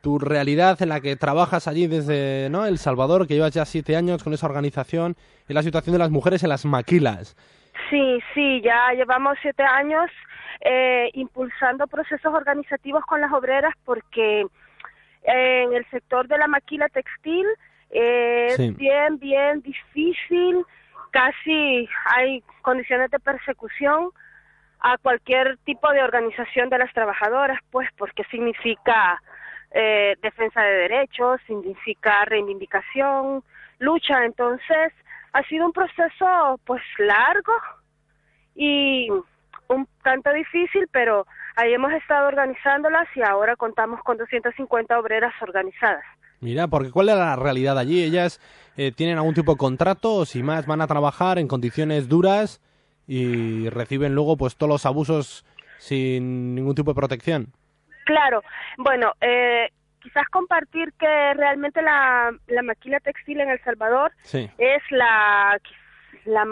[0.00, 2.66] tu realidad en la que trabajas allí desde ¿no?
[2.66, 5.16] El Salvador, que llevas ya siete años con esa organización,
[5.48, 7.36] en la situación de las mujeres en las maquilas.
[7.90, 10.10] Sí, sí, ya llevamos siete años
[10.60, 14.46] eh, impulsando procesos organizativos con las obreras porque
[15.22, 17.46] eh, en el sector de la maquila textil
[17.90, 20.64] es bien, bien difícil,
[21.10, 24.10] casi hay condiciones de persecución
[24.80, 29.20] a cualquier tipo de organización de las trabajadoras, pues porque significa
[29.70, 33.42] eh, defensa de derechos, significa reivindicación,
[33.78, 34.24] lucha.
[34.24, 34.92] Entonces,
[35.32, 37.52] ha sido un proceso pues largo
[38.54, 39.08] y
[39.68, 41.26] un tanto difícil, pero
[41.56, 46.04] ahí hemos estado organizándolas y ahora contamos con 250 obreras organizadas.
[46.40, 48.02] Mira, porque ¿cuál es la realidad allí?
[48.02, 48.40] ¿Ellas
[48.76, 52.60] eh, tienen algún tipo de contrato o si más van a trabajar en condiciones duras
[53.06, 55.44] y reciben luego pues todos los abusos
[55.78, 57.52] sin ningún tipo de protección?
[58.06, 58.40] Claro,
[58.78, 59.68] bueno, eh,
[60.00, 65.58] quizás compartir que realmente la, la maquila textil en El Salvador es la,
[66.24, 66.46] la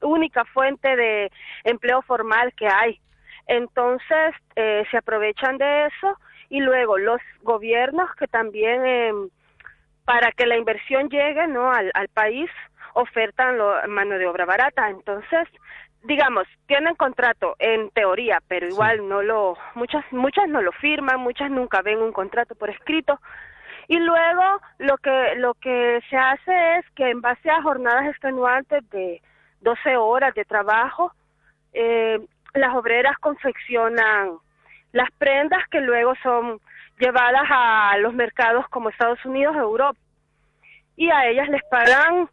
[0.00, 1.30] única fuente de
[1.64, 2.98] empleo formal que hay.
[3.46, 9.12] Entonces, eh, se aprovechan de eso y luego los gobiernos que también, eh,
[10.06, 11.70] para que la inversión llegue ¿no?
[11.70, 12.48] al, al país,
[12.94, 14.88] ofertan lo, mano de obra barata.
[14.88, 15.46] Entonces,
[16.06, 21.50] digamos, tienen contrato en teoría, pero igual no lo, muchas, muchas no lo firman, muchas
[21.50, 23.20] nunca ven un contrato por escrito.
[23.88, 28.88] Y luego lo que, lo que se hace es que en base a jornadas extenuantes
[28.90, 29.20] de
[29.60, 31.12] 12 horas de trabajo,
[31.72, 32.18] eh,
[32.54, 34.38] las obreras confeccionan
[34.92, 36.60] las prendas que luego son
[36.98, 39.98] llevadas a los mercados como Estados Unidos Europa.
[40.96, 42.28] Y a ellas les pagan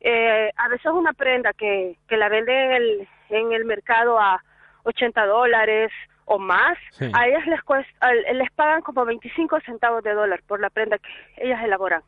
[0.00, 4.42] eh, a veces una prenda que, que la venden en el, en el mercado a
[4.84, 5.92] 80 dólares
[6.24, 6.76] o más,
[7.12, 11.44] a ellas les, cuesta, les pagan como 25 centavos de dólar por la prenda que
[11.44, 12.02] ellas elaboran.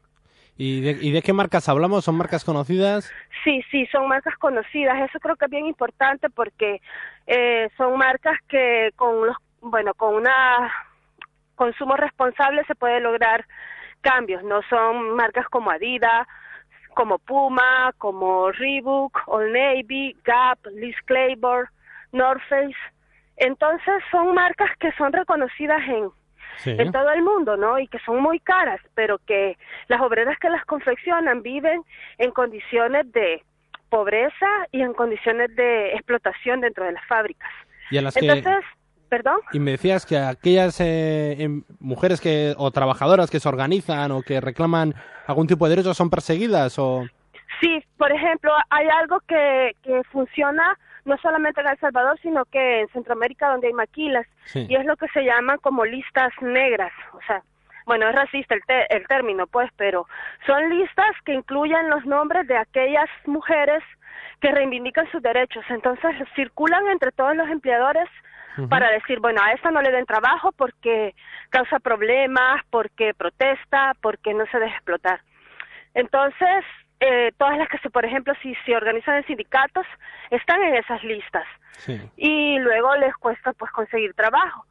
[0.56, 2.04] ¿Y de, ¿Y de qué marcas hablamos?
[2.04, 3.12] ¿Son marcas conocidas?
[3.44, 5.08] Sí, sí, son marcas conocidas.
[5.08, 6.80] Eso creo que es bien importante porque
[7.28, 10.72] eh, son marcas que con los, bueno, con una
[11.54, 13.46] consumo responsable se puede lograr
[14.00, 14.42] cambios.
[14.42, 16.26] No son marcas como Adidas,
[16.98, 21.68] como Puma, como Reebok, Old Navy, Gap, Liz Claiborne,
[22.10, 22.74] North Face.
[23.36, 26.10] Entonces son marcas que son reconocidas en,
[26.64, 27.78] en todo el mundo, ¿no?
[27.78, 29.56] Y que son muy caras, pero que
[29.86, 31.84] las obreras que las confeccionan viven
[32.18, 33.44] en condiciones de
[33.90, 37.52] pobreza y en condiciones de explotación dentro de las fábricas.
[37.92, 38.64] Y las Entonces,
[39.08, 39.40] ¿Perdón?
[39.52, 44.22] Y me decías que aquellas eh, em, mujeres que o trabajadoras que se organizan o
[44.22, 44.94] que reclaman
[45.26, 47.06] algún tipo de derecho son perseguidas o
[47.60, 52.80] Sí, por ejemplo, hay algo que, que funciona no solamente en El Salvador, sino que
[52.82, 57.20] en Centroamérica donde hay maquilas y es lo que se llama como listas negras, o
[57.26, 57.42] sea,
[57.86, 60.06] bueno, es racista el, el término, pues, pero
[60.46, 63.82] son listas que incluyen los nombres de aquellas mujeres
[64.40, 65.64] que reivindican sus derechos.
[65.70, 68.08] Entonces, circulan entre todos los empleadores
[68.68, 71.14] para decir, bueno, a esta no le den trabajo porque
[71.50, 75.20] causa problemas, porque protesta, porque no se deja explotar.
[75.94, 76.64] Entonces,
[77.00, 79.86] eh, todas las que se, por ejemplo, si se organizan en sindicatos,
[80.30, 81.46] están en esas listas.
[82.16, 84.64] Y luego les cuesta pues conseguir trabajo.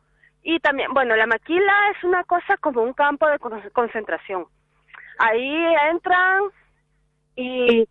[0.43, 3.39] Y también, bueno, la maquila es una cosa como un campo de
[3.71, 4.45] concentración.
[5.19, 6.43] Ahí entran
[7.35, 7.87] y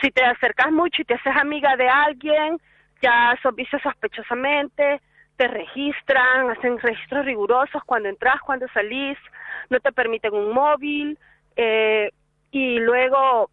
[0.00, 2.58] si te acercas mucho y te haces amiga de alguien,
[3.02, 5.00] ya sos visto sospechosamente,
[5.40, 9.16] te registran, hacen registros rigurosos cuando entras, cuando salís,
[9.70, 11.18] no te permiten un móvil
[11.56, 12.10] eh,
[12.50, 13.48] y luego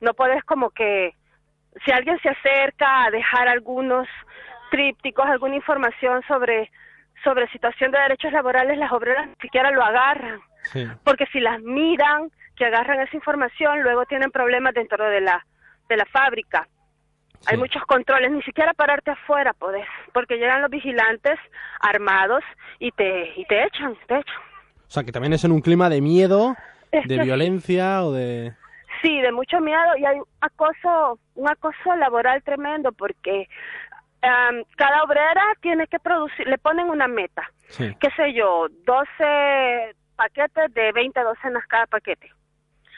[0.00, 1.12] no puedes como que
[1.84, 4.06] si alguien se acerca a dejar algunos
[4.70, 6.70] trípticos, alguna información sobre
[7.24, 10.38] sobre situación de derechos laborales, las obreras ni siquiera lo agarran,
[11.02, 15.44] porque si las miran, que agarran esa información, luego tienen problemas dentro de la
[15.88, 16.68] de la fábrica.
[17.46, 21.38] Hay muchos controles, ni siquiera pararte afuera podés, porque llegan los vigilantes
[21.80, 22.42] armados
[22.78, 24.36] y te, y te echan, te echan.
[24.86, 26.56] O sea, que también es en un clima de miedo,
[26.92, 28.52] de violencia o de...
[29.02, 33.48] Sí, de mucho miedo y hay acoso, un acoso laboral tremendo porque
[34.76, 37.42] cada obrera tiene que producir, le ponen una meta,
[37.76, 42.30] qué sé yo, 12 paquetes de 20 docenas cada paquete.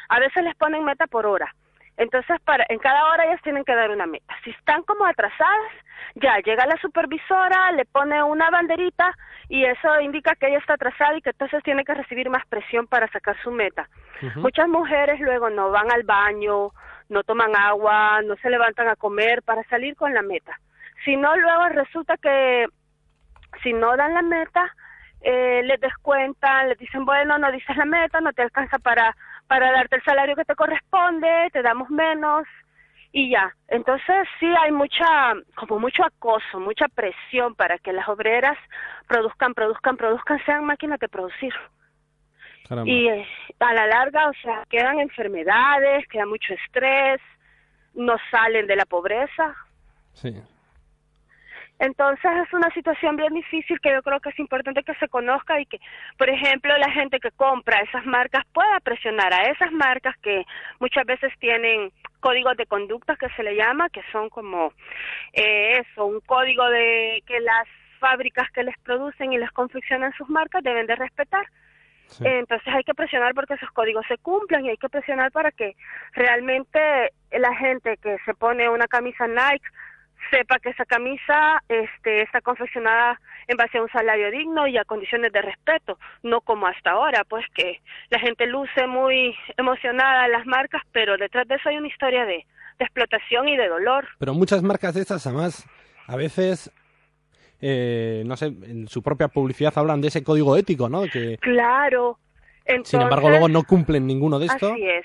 [0.08, 1.52] A veces les ponen meta por hora
[1.96, 4.34] entonces, para, en cada hora ellas tienen que dar una meta.
[4.44, 5.72] Si están como atrasadas,
[6.16, 9.14] ya llega la supervisora, le pone una banderita
[9.48, 12.86] y eso indica que ella está atrasada y que entonces tiene que recibir más presión
[12.86, 13.88] para sacar su meta.
[14.34, 16.70] Muchas mujeres luego no van al baño,
[17.08, 20.58] no toman agua, no se levantan a comer para salir con la meta.
[21.04, 22.66] Si no, luego resulta que
[23.62, 24.74] si no dan la meta,
[25.20, 29.72] eh, les descuentan, les dicen, bueno, no dices la meta, no te alcanza para para
[29.72, 32.46] darte el salario que te corresponde, te damos menos
[33.12, 33.54] y ya.
[33.68, 38.58] Entonces sí hay mucha, como mucho acoso, mucha presión para que las obreras
[39.06, 41.54] produzcan, produzcan, produzcan, sean máquinas de producir.
[42.84, 43.26] Y eh,
[43.60, 47.20] a la larga, o sea, quedan enfermedades, queda mucho estrés,
[47.94, 49.54] no salen de la pobreza.
[50.12, 50.34] Sí.
[51.78, 55.60] Entonces es una situación bien difícil que yo creo que es importante que se conozca
[55.60, 55.78] y que,
[56.16, 60.44] por ejemplo, la gente que compra esas marcas pueda presionar a esas marcas que
[60.80, 64.72] muchas veces tienen códigos de conducta que se le llama, que son como
[65.34, 67.68] eh, eso, un código de que las
[68.00, 71.46] fábricas que les producen y les confeccionan sus marcas deben de respetar.
[72.20, 75.74] Entonces hay que presionar porque esos códigos se cumplan y hay que presionar para que
[76.12, 79.66] realmente la gente que se pone una camisa Nike
[80.30, 84.84] sepa que esa camisa este, está confeccionada en base a un salario digno y a
[84.84, 90.46] condiciones de respeto, no como hasta ahora, pues que la gente luce muy emocionada las
[90.46, 92.46] marcas, pero detrás de eso hay una historia de,
[92.78, 94.06] de explotación y de dolor.
[94.18, 95.66] Pero muchas marcas de estas, además,
[96.06, 96.72] a veces
[97.60, 101.04] eh, no sé, en su propia publicidad hablan de ese código ético, ¿no?
[101.04, 102.18] Que, claro.
[102.84, 104.72] Sin embargo, luego no cumplen ninguno de estos.
[104.72, 105.04] Así es.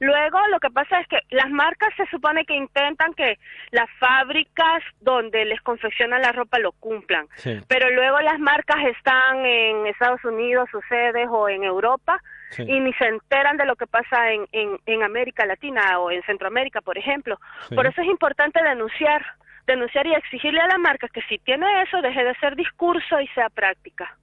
[0.00, 3.38] Luego, lo que pasa es que las marcas se supone que intentan que
[3.72, 7.26] las fábricas donde les confeccionan la ropa lo cumplan.
[7.66, 12.22] Pero luego las marcas están en Estados Unidos, sus sedes, o en Europa,
[12.58, 16.22] y ni se enteran de lo que pasa en, en, en América Latina o en
[16.22, 17.38] Centroamérica, por ejemplo.
[17.74, 19.24] Por eso es importante denunciar
[19.66, 23.26] denunciar y exigirle a la marca que si tiene eso deje de ser discurso y
[23.28, 24.16] sea práctica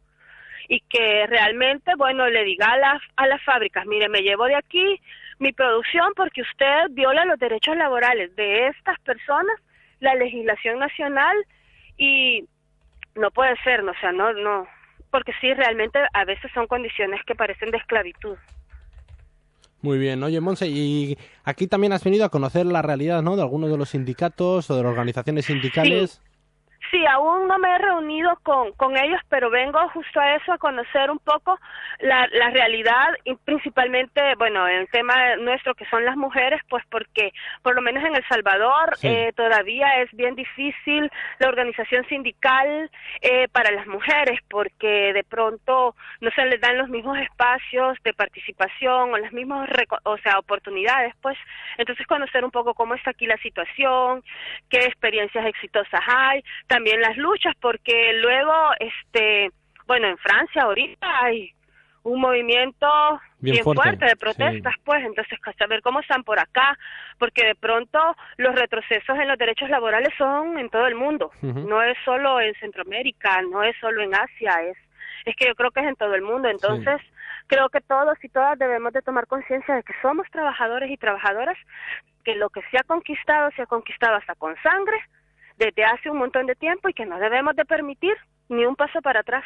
[0.67, 4.55] y que realmente, bueno, le diga a las, a las fábricas, mire, me llevo de
[4.55, 5.01] aquí
[5.39, 9.55] mi producción porque usted viola los derechos laborales de estas personas,
[9.99, 11.35] la legislación nacional
[11.97, 12.45] y
[13.15, 14.67] no puede ser, no, o sea, no, no,
[15.11, 18.37] porque sí, realmente a veces son condiciones que parecen de esclavitud.
[19.81, 23.35] Muy bien, oye Monse, y aquí también has venido a conocer la realidad, ¿no?
[23.35, 26.11] De algunos de los sindicatos o de las organizaciones sindicales.
[26.11, 26.34] Sí,
[27.07, 31.11] aún no me he reunido con, con ellos, pero vengo justo a eso, a conocer
[31.11, 31.59] un poco
[31.99, 37.31] la, la realidad y principalmente, bueno, el tema nuestro que son las mujeres, pues porque
[37.61, 42.89] por lo menos en El Salvador eh, todavía es bien difícil la organización sindical
[43.21, 48.13] eh, para las mujeres, porque de pronto no se les dan los mismos espacios de
[48.13, 49.69] participación o las mismas,
[50.03, 51.37] o sea, oportunidades, pues.
[51.77, 54.23] Entonces conocer un poco cómo está aquí la situación,
[54.69, 56.43] qué experiencias exitosas hay,
[56.75, 59.49] también las luchas, porque luego, este,
[59.87, 61.51] bueno, en Francia ahorita hay
[62.03, 62.87] un movimiento
[63.39, 66.77] bien, fuerte, de protestas, pues, entonces saber cómo están por acá,
[67.17, 67.99] porque de pronto
[68.37, 72.53] los retrocesos en los derechos laborales son en todo el mundo, no es solo en
[72.55, 74.77] Centroamérica, no es solo en Asia, es
[75.25, 77.01] es que yo creo que es en todo el mundo, entonces
[77.47, 81.57] creo que todos y todas debemos de tomar conciencia de que somos trabajadores y trabajadoras,
[82.23, 84.97] que lo que se ha conquistado se ha conquistado hasta con sangre,
[85.57, 88.13] desde hace un montón de tiempo y que no debemos de permitir
[88.49, 89.43] ni un paso para atrás.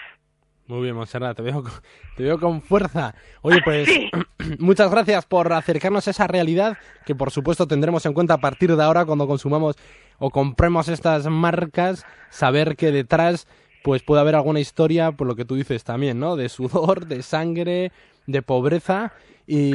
[0.67, 1.63] Muy bien, Monserrat, te veo,
[2.15, 3.15] te veo con fuerza.
[3.41, 3.89] Oye, pues
[4.59, 8.75] muchas gracias por acercarnos a esa realidad que por supuesto tendremos en cuenta a partir
[8.75, 9.77] de ahora cuando consumamos
[10.19, 13.47] o compremos estas marcas, saber que detrás
[13.83, 16.35] pues puede haber alguna historia, por lo que tú dices también, ¿no?
[16.35, 17.91] De sudor, de sangre,
[18.27, 19.13] de pobreza
[19.51, 19.73] y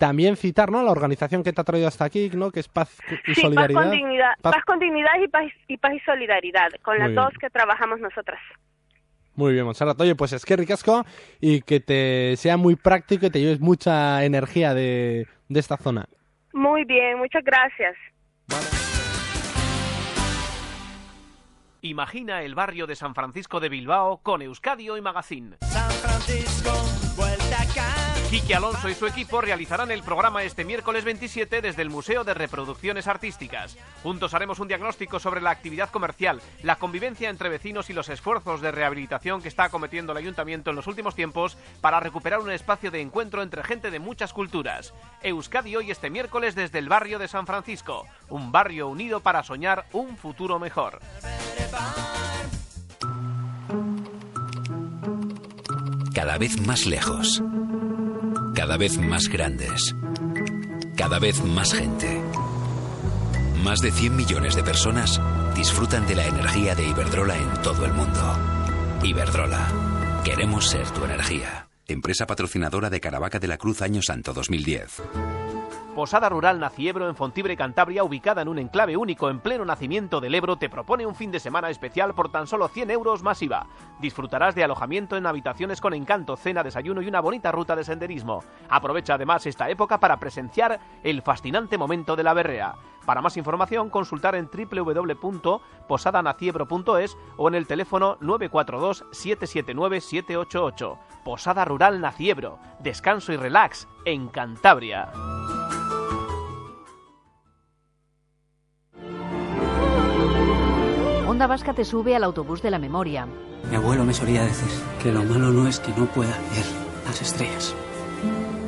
[0.00, 0.82] también citar, ¿no?
[0.82, 2.50] La organización que te ha traído hasta aquí, ¿no?
[2.50, 3.80] Que es Paz y Solidaridad.
[3.80, 4.64] Paz con dignidad, paz...
[4.66, 8.40] con dignidad y, paz, y paz y solidaridad, con las dos que trabajamos nosotras.
[9.34, 9.98] Muy bien, Monserrat.
[10.00, 11.06] Oye, pues es que ricasco
[11.40, 16.06] y que te sea muy práctico y te lleves mucha energía de, de esta zona.
[16.52, 17.94] Muy bien, muchas gracias.
[21.80, 25.56] Imagina el barrio de San Francisco de Bilbao con Euskadio y Magazine.
[25.62, 26.70] San Francisco,
[28.32, 32.32] Quique Alonso y su equipo realizarán el programa este miércoles 27 desde el Museo de
[32.32, 33.76] Reproducciones Artísticas.
[34.02, 38.62] Juntos haremos un diagnóstico sobre la actividad comercial, la convivencia entre vecinos y los esfuerzos
[38.62, 42.90] de rehabilitación que está acometiendo el ayuntamiento en los últimos tiempos para recuperar un espacio
[42.90, 44.94] de encuentro entre gente de muchas culturas.
[45.22, 49.84] Euskadi hoy este miércoles desde el barrio de San Francisco, un barrio unido para soñar
[49.92, 51.00] un futuro mejor.
[56.14, 57.42] Cada vez más lejos
[58.54, 59.94] cada vez más grandes,
[60.96, 62.20] cada vez más gente.
[63.62, 65.20] Más de 100 millones de personas
[65.54, 68.36] disfrutan de la energía de Iberdrola en todo el mundo.
[69.02, 69.68] Iberdrola,
[70.24, 71.68] queremos ser tu energía.
[71.86, 75.02] Empresa patrocinadora de Caravaca de la Cruz Año Santo 2010.
[75.94, 80.34] Posada Rural Naciebro en Fontibre, Cantabria, ubicada en un enclave único en pleno nacimiento del
[80.34, 83.66] Ebro, te propone un fin de semana especial por tan solo 100 euros masiva.
[84.00, 88.42] Disfrutarás de alojamiento en habitaciones con encanto, cena, desayuno y una bonita ruta de senderismo.
[88.70, 92.76] Aprovecha además esta época para presenciar el fascinante momento de la berrea.
[93.04, 100.96] Para más información, consultar en www.posadanaciebro.es o en el teléfono 942-779-788.
[101.22, 102.58] Posada Rural Naciebro.
[102.80, 105.10] Descanso y relax en Cantabria.
[111.42, 113.26] Onda Vasca te sube al autobús de la memoria.
[113.68, 114.68] Mi abuelo me solía decir
[115.02, 116.64] que lo malo no es que no pueda ver
[117.04, 117.74] las estrellas,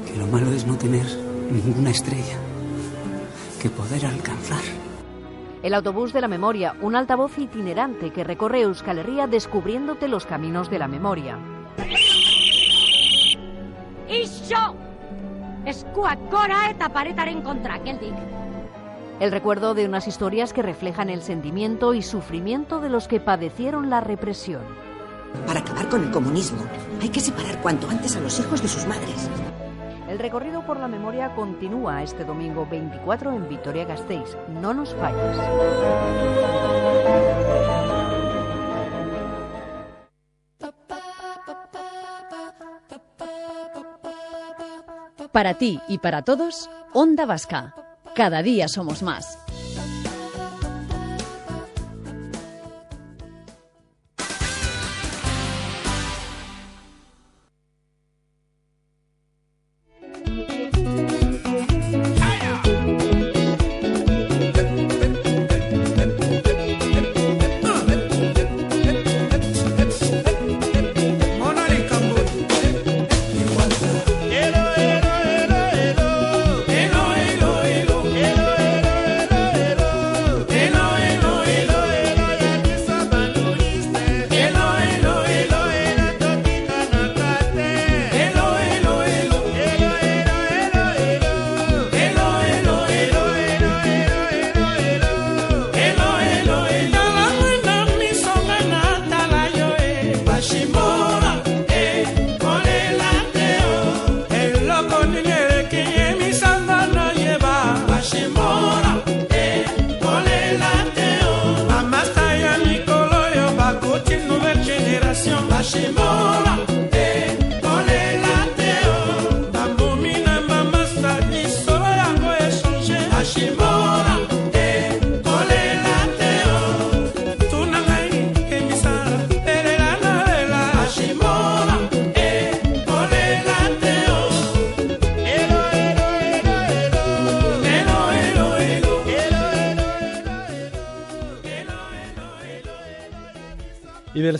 [0.04, 1.06] que lo malo es no tener
[1.52, 2.36] ninguna estrella
[3.62, 4.64] que poder alcanzar.
[5.62, 10.68] El autobús de la memoria, un altavoz itinerante que recorre Euskal Herria descubriéndote los caminos
[10.68, 11.38] de la memoria.
[14.08, 14.74] Iso!
[15.64, 18.43] Eskuak gora eta paretaren kontra, geldik.
[19.20, 23.88] El recuerdo de unas historias que reflejan el sentimiento y sufrimiento de los que padecieron
[23.88, 24.62] la represión.
[25.46, 26.62] Para acabar con el comunismo,
[27.00, 29.30] hay que separar cuanto antes a los hijos de sus madres.
[30.08, 34.36] El recorrido por la memoria continúa este domingo 24 en Vitoria-Gasteiz.
[34.60, 35.38] No nos falles.
[45.32, 47.83] Para ti y para todos, Onda Vasca.
[48.14, 49.43] Cada día somos más.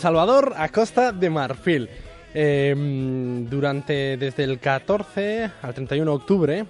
[0.05, 1.89] Salvador a Costa de Marfil.
[2.35, 6.67] Em, durante desde el 14 al 31 de octubre,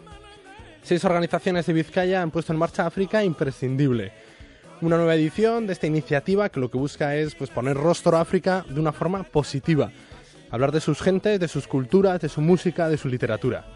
[0.84, 4.12] seis organizaciones de Vizcaya han puesto en marcha África Imprescindible.
[4.82, 8.20] Una nueva edición de esta iniciativa que lo que busca es pues, poner rostro a
[8.20, 9.90] África de una forma positiva.
[10.52, 13.66] Hablar de sus gentes, de sus culturas, de su música, de su literatura.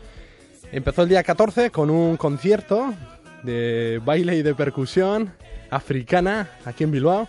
[0.70, 2.94] Empezó el día 14 con un concierto
[3.42, 5.32] de baile y de percusión
[5.68, 7.26] africana aquí en Bilbao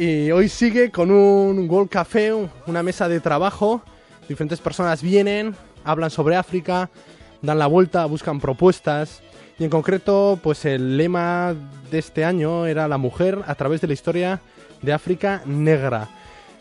[0.00, 2.32] y hoy sigue con un World Café,
[2.66, 3.82] una mesa de trabajo.
[4.28, 6.88] Diferentes personas vienen, hablan sobre África,
[7.42, 9.22] dan la vuelta, buscan propuestas.
[9.58, 11.52] Y en concreto, pues el lema
[11.90, 14.40] de este año era la mujer a través de la historia
[14.82, 16.08] de África negra.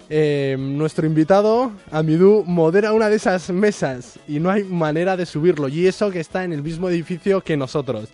[0.09, 5.67] Eh, nuestro invitado, Amidou, modera una de esas mesas y no hay manera de subirlo.
[5.67, 8.09] Y eso que está en el mismo edificio que nosotros.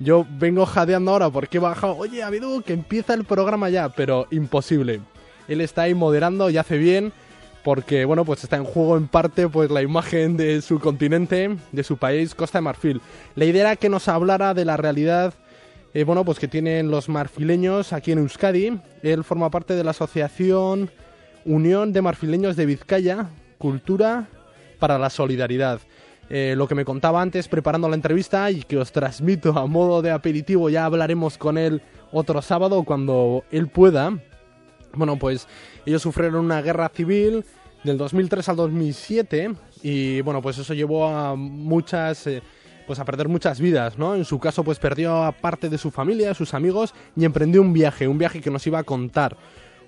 [0.00, 1.94] Yo vengo jadeando ahora porque he bajado.
[1.96, 5.00] Oye, Abidú, que empieza el programa ya, pero imposible.
[5.46, 7.12] Él está ahí moderando y hace bien
[7.62, 11.84] porque, bueno, pues está en juego en parte pues la imagen de su continente, de
[11.84, 13.02] su país, Costa de Marfil.
[13.34, 15.34] La idea era que nos hablara de la realidad,
[15.92, 18.80] eh, bueno, pues que tienen los marfileños aquí en Euskadi.
[19.02, 20.90] Él forma parte de la asociación
[21.44, 23.28] Unión de Marfileños de Vizcaya,
[23.58, 24.28] Cultura
[24.78, 25.80] para la Solidaridad.
[26.32, 30.00] Eh, lo que me contaba antes preparando la entrevista y que os transmito a modo
[30.00, 34.16] de aperitivo, ya hablaremos con él otro sábado cuando él pueda.
[34.94, 35.48] Bueno, pues
[35.84, 37.44] ellos sufrieron una guerra civil
[37.82, 42.26] del 2003 al 2007 y bueno, pues eso llevó a muchas...
[42.28, 42.42] Eh,
[42.86, 44.16] pues a perder muchas vidas, ¿no?
[44.16, 47.72] En su caso, pues perdió a parte de su familia, sus amigos y emprendió un
[47.72, 49.36] viaje, un viaje que nos iba a contar.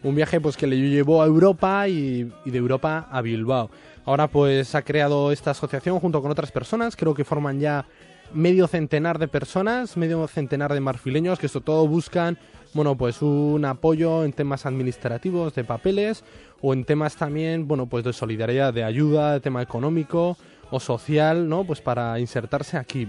[0.05, 3.71] Un viaje pues que le llevó a Europa y de Europa a Bilbao.
[4.05, 7.87] Ahora pues ha creado esta asociación junto con otras personas, creo que forman ya
[8.35, 12.39] medio centenar de personas, medio centenar de marfileños que esto todo buscan,
[12.75, 16.25] bueno, pues un apoyo en temas administrativos, de papeles
[16.61, 20.37] o en temas también, bueno, pues de solidaridad, de ayuda, de tema económico
[20.71, 21.65] o social, ¿no?
[21.65, 23.09] Pues para insertarse aquí.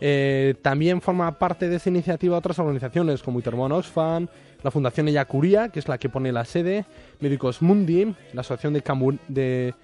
[0.00, 4.26] Eh, también forma parte de esa iniciativa otras organizaciones como Intermon Oxfam,
[4.62, 6.84] la Fundación Eyacuría, que es la que pone la sede,
[7.20, 8.82] Médicos Mundi, la Asociación de,
[9.28, 9.74] de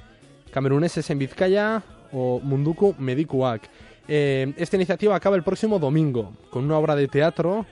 [0.52, 1.82] cameruneses en Vizcaya
[2.12, 3.62] o Munduku Medikuak.
[4.06, 7.66] Eh, esta iniciativa acaba el próximo domingo con una obra de teatro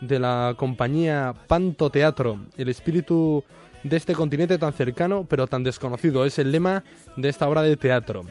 [0.00, 3.42] de la compañía Panto Teatro, el espíritu
[3.82, 6.24] de este continente tan cercano pero tan desconocido.
[6.24, 6.84] Es el lema
[7.16, 8.24] de esta obra de teatro.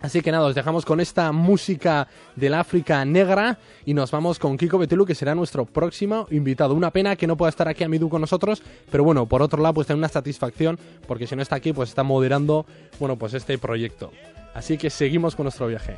[0.00, 4.56] Así que nada, os dejamos con esta música del África negra y nos vamos con
[4.56, 6.74] Kiko Betelu, que será nuestro próximo invitado.
[6.74, 9.62] Una pena que no pueda estar aquí a Midu con nosotros, pero bueno, por otro
[9.62, 12.64] lado, pues tiene una satisfacción, porque si no está aquí, pues está moderando,
[12.98, 14.10] bueno, pues este proyecto.
[14.54, 15.96] Así que seguimos con nuestro viaje.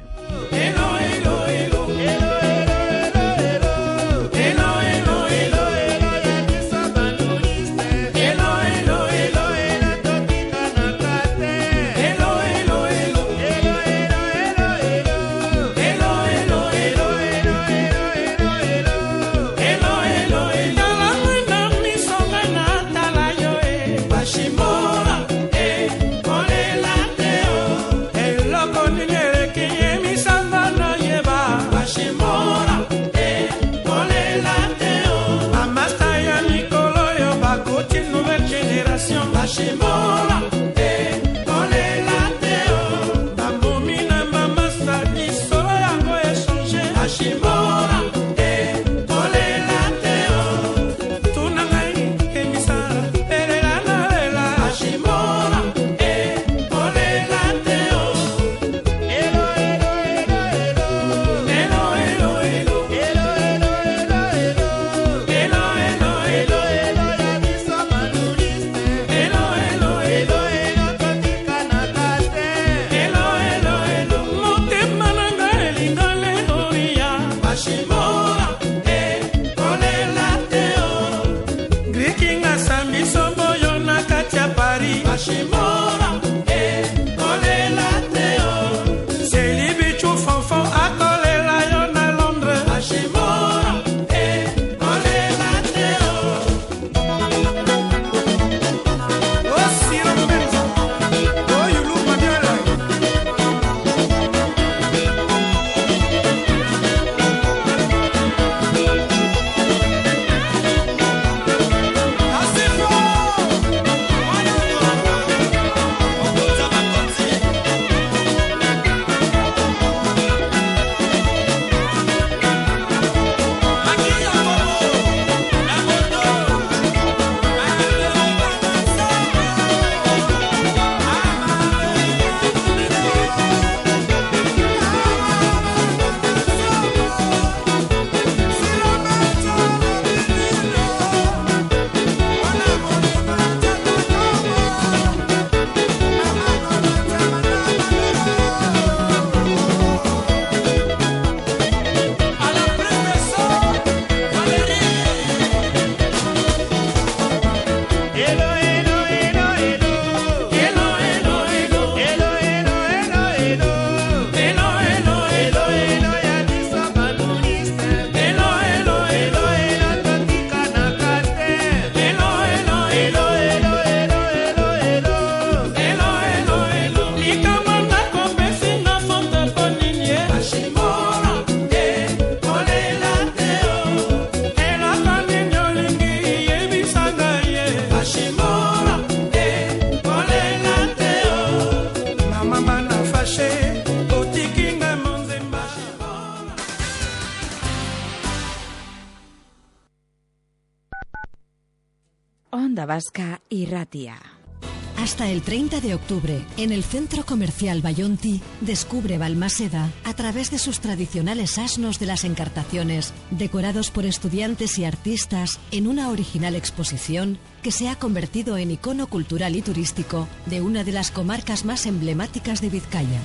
[204.96, 210.58] Hasta el 30 de octubre, en el Centro Comercial Bayonti, descubre Balmaseda a través de
[210.58, 217.38] sus tradicionales asnos de las encartaciones, decorados por estudiantes y artistas en una original exposición
[217.62, 221.86] que se ha convertido en icono cultural y turístico de una de las comarcas más
[221.86, 223.20] emblemáticas de Vizcaya.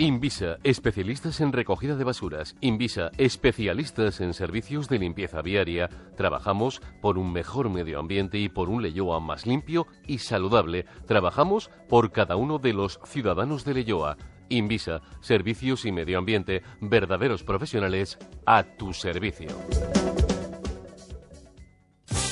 [0.00, 2.56] Invisa, especialistas en recogida de basuras.
[2.62, 5.90] Invisa, especialistas en servicios de limpieza viaria.
[6.16, 10.86] Trabajamos por un mejor medio ambiente y por un Leyoa más limpio y saludable.
[11.06, 14.16] Trabajamos por cada uno de los ciudadanos de Leyoa.
[14.48, 19.50] Invisa, servicios y medio ambiente, verdaderos profesionales a tu servicio.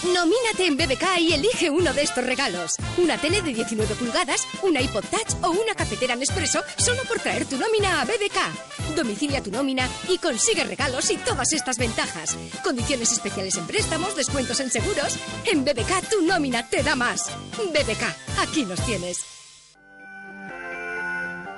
[0.05, 2.77] Nomínate en BBK y elige uno de estos regalos.
[2.99, 7.47] Una tele de 19 pulgadas, una iPod Touch o una cafetera Nespresso solo por traer
[7.47, 8.95] tu nómina a BBK.
[8.95, 12.37] Domicilia tu nómina y consigue regalos y todas estas ventajas.
[12.63, 15.19] Condiciones especiales en préstamos, descuentos en seguros.
[15.45, 17.31] En BBK tu nómina te da más.
[17.57, 19.25] BBK, aquí nos tienes.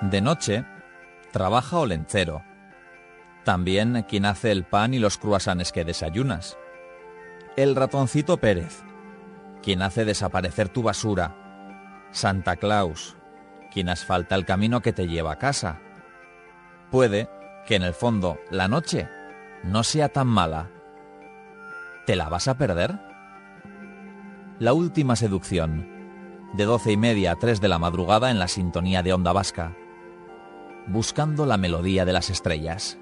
[0.00, 0.64] De noche,
[1.30, 2.42] trabaja Olencero
[3.44, 6.56] También quien hace el pan y los cruasanes que desayunas.
[7.60, 8.82] El ratoncito Pérez,
[9.62, 12.08] quien hace desaparecer tu basura.
[12.10, 13.18] Santa Claus,
[13.70, 15.78] quien asfalta el camino que te lleva a casa.
[16.90, 17.28] Puede
[17.66, 19.10] que en el fondo la noche
[19.62, 20.70] no sea tan mala.
[22.06, 22.98] ¿Te la vas a perder?
[24.58, 25.86] La última seducción,
[26.54, 29.76] de doce y media a tres de la madrugada en la sintonía de Onda Vasca,
[30.86, 32.96] buscando la melodía de las estrellas.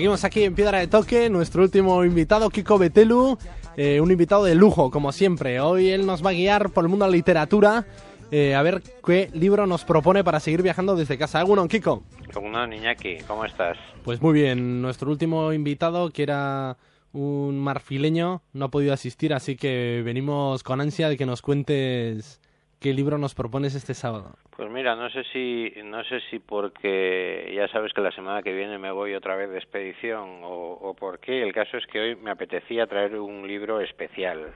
[0.00, 3.36] Seguimos aquí en Piedra de Toque, nuestro último invitado, Kiko Betelu,
[3.76, 5.60] eh, un invitado de lujo, como siempre.
[5.60, 7.84] Hoy él nos va a guiar por el mundo de la literatura,
[8.30, 11.38] eh, a ver qué libro nos propone para seguir viajando desde casa.
[11.38, 12.02] ¿Alguno, Kiko?
[12.34, 13.76] Alguno, Niñaki, ¿cómo estás?
[14.02, 16.78] Pues muy bien, nuestro último invitado, que era
[17.12, 22.40] un marfileño, no ha podido asistir, así que venimos con ansia de que nos cuentes
[22.80, 24.34] qué libro nos propones este sábado.
[24.56, 28.52] Pues mira, no sé si no sé si porque ya sabes que la semana que
[28.52, 31.42] viene me voy otra vez de expedición o, o por qué.
[31.42, 34.54] El caso es que hoy me apetecía traer un libro especial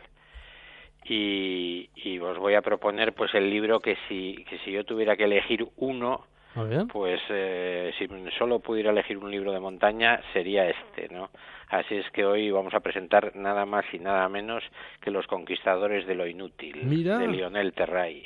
[1.05, 5.17] y, y os voy a proponer pues el libro que si que si yo tuviera
[5.17, 6.27] que elegir uno
[6.93, 11.31] pues eh, si solo pudiera elegir un libro de montaña sería este, ¿no?
[11.69, 14.63] Así es que hoy vamos a presentar nada más y nada menos
[15.01, 18.23] que Los Conquistadores de lo Inútil, de Lionel Terray.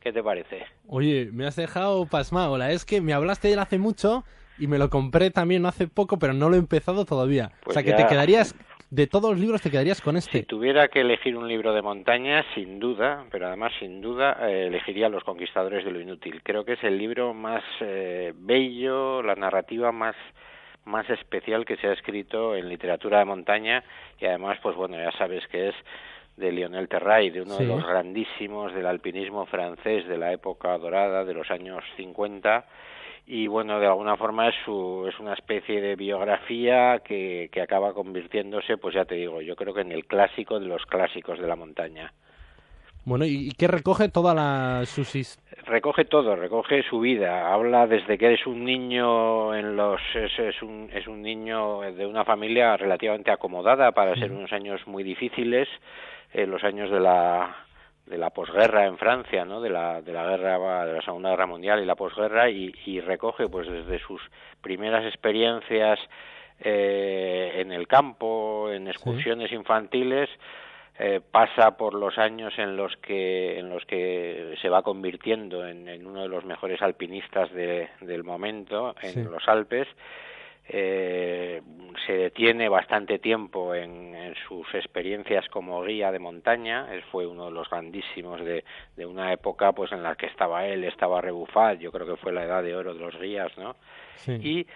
[0.00, 0.66] ¿Qué te parece?
[0.86, 2.58] Oye, me has dejado pasmado.
[2.58, 4.24] La es que me hablaste de él hace mucho
[4.58, 7.52] y me lo compré también hace poco, pero no lo he empezado todavía.
[7.64, 8.54] o sea, que te quedarías
[8.90, 10.38] de todos los libros te quedarías con este.
[10.38, 14.66] Si tuviera que elegir un libro de montaña, sin duda, pero además sin duda, eh,
[14.68, 16.40] elegiría Los Conquistadores de lo Inútil.
[16.42, 20.16] Creo que es el libro más eh, bello, la narrativa más
[20.84, 23.82] más especial que se ha escrito en literatura de montaña
[24.20, 25.74] y además, pues bueno, ya sabes que es
[26.36, 31.24] de Lionel Terray, de uno de los grandísimos del alpinismo francés de la época dorada
[31.24, 32.64] de los años 50
[33.26, 37.92] y bueno, de alguna forma es, su, es una especie de biografía que, que acaba
[37.92, 41.48] convirtiéndose, pues ya te digo, yo creo que en el clásico de los clásicos de
[41.48, 42.12] la montaña.
[43.04, 48.26] Bueno, ¿y qué recoge toda la sus recoge todo, recoge su vida, habla desde que
[48.26, 53.30] eres un niño en los es, es, un es un niño de una familia relativamente
[53.30, 55.68] acomodada para ser unos años muy difíciles,
[56.32, 57.65] en los años de la
[58.06, 59.60] de la posguerra en Francia, ¿no?
[59.60, 63.00] De la de la guerra de la Segunda Guerra Mundial y la posguerra y, y
[63.00, 64.20] recoge pues desde sus
[64.60, 65.98] primeras experiencias
[66.60, 70.30] eh, en el campo, en excursiones infantiles
[70.98, 76.06] eh, pasa por los años en los que en los que se va convirtiendo en,
[76.06, 79.86] uno de los mejores alpinistas del momento en los Alpes
[80.68, 81.62] eh,
[82.06, 84.06] se detiene bastante tiempo en,
[84.48, 86.92] sus experiencias como guía de montaña.
[86.92, 88.64] Él fue uno de los grandísimos de,
[88.96, 92.32] de una época pues en la que estaba él estaba Rebufat yo creo que fue
[92.32, 93.76] la edad de oro de los guías no
[94.26, 94.66] y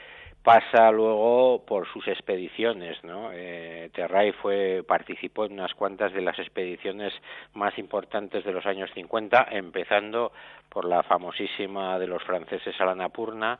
[0.43, 3.31] pasa luego por sus expediciones, ¿no?
[3.33, 7.13] Eh, Terray fue participó en unas cuantas de las expediciones
[7.55, 10.33] más importantes de los años 50, empezando
[10.71, 13.59] por la famosísima de los franceses a la Napurna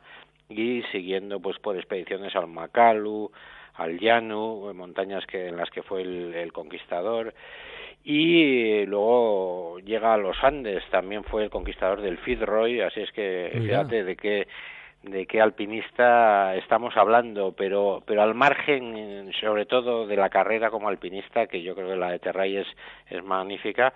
[0.59, 3.31] y siguiendo pues por expediciones al Makalu,
[3.75, 7.33] al Llano, montañas que en las que fue el, conquistador.
[8.03, 13.51] Y luego llega a los Andes, también fue el conquistador del Fitzroy, así es que
[13.53, 14.47] fíjate de qué
[15.03, 20.89] de qué alpinista estamos hablando, pero, pero al margen, sobre todo de la carrera como
[20.89, 22.67] alpinista, que yo creo que la de Terray es,
[23.09, 23.93] es magnífica,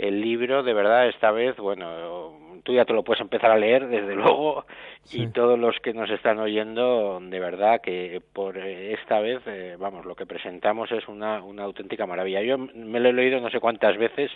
[0.00, 2.32] el libro, de verdad, esta vez, bueno,
[2.62, 4.64] tú ya te lo puedes empezar a leer, desde luego,
[5.12, 10.06] y todos los que nos están oyendo, de verdad, que por esta vez, eh, vamos,
[10.06, 12.42] lo que presentamos es una, una auténtica maravilla.
[12.42, 14.30] Yo me lo he leído no sé cuántas veces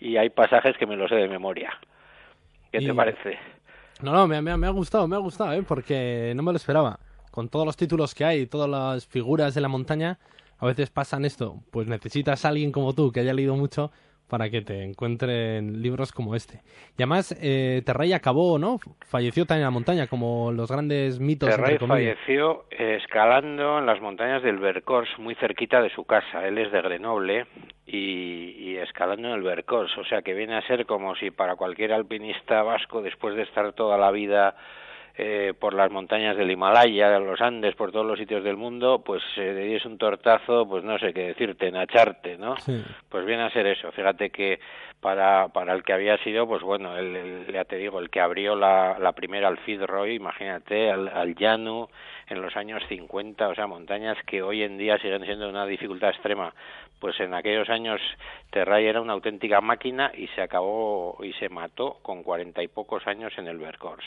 [0.00, 1.70] y hay pasajes que me los sé de memoria.
[2.70, 3.38] ¿Qué te parece?
[4.02, 5.64] No, no, me, me, ha gustado, me ha gustado, ¿eh?
[5.66, 6.98] porque no me lo esperaba.
[7.30, 10.18] Con todos los títulos que hay, todas las figuras de la montaña,
[10.58, 13.90] a veces pasan esto, pues necesitas a alguien como tú que haya leído mucho
[14.28, 16.60] para que te encuentren libros como este.
[16.96, 18.78] Y además, eh, Terray acabó, ¿no?
[19.06, 21.48] Falleció también en la montaña, como los grandes mitos.
[21.48, 26.46] Terray falleció escalando en las montañas del Vercors, muy cerquita de su casa.
[26.46, 27.46] Él es de Grenoble
[27.86, 31.56] y, y escalando en el Vercors, o sea que viene a ser como si para
[31.56, 34.54] cualquier alpinista vasco, después de estar toda la vida
[35.20, 39.20] eh, por las montañas del Himalaya, los Andes, por todos los sitios del mundo, pues
[39.36, 42.54] eh, le diese un tortazo, pues no sé qué decirte, nacharte, ¿no?
[43.08, 43.90] Pues viene a ser eso.
[43.90, 44.60] Fíjate que
[45.00, 48.54] para, para el que había sido, pues bueno, el, ya te digo, el que abrió
[48.54, 49.58] la, la primera al
[49.88, 51.88] Roy, imagínate, al, al Llano
[52.28, 56.10] en los años 50, o sea, montañas que hoy en día siguen siendo una dificultad
[56.10, 56.54] extrema.
[57.00, 58.00] Pues en aquellos años
[58.50, 63.04] Terray era una auténtica máquina y se acabó y se mató con cuarenta y pocos
[63.08, 64.04] años en el Vercors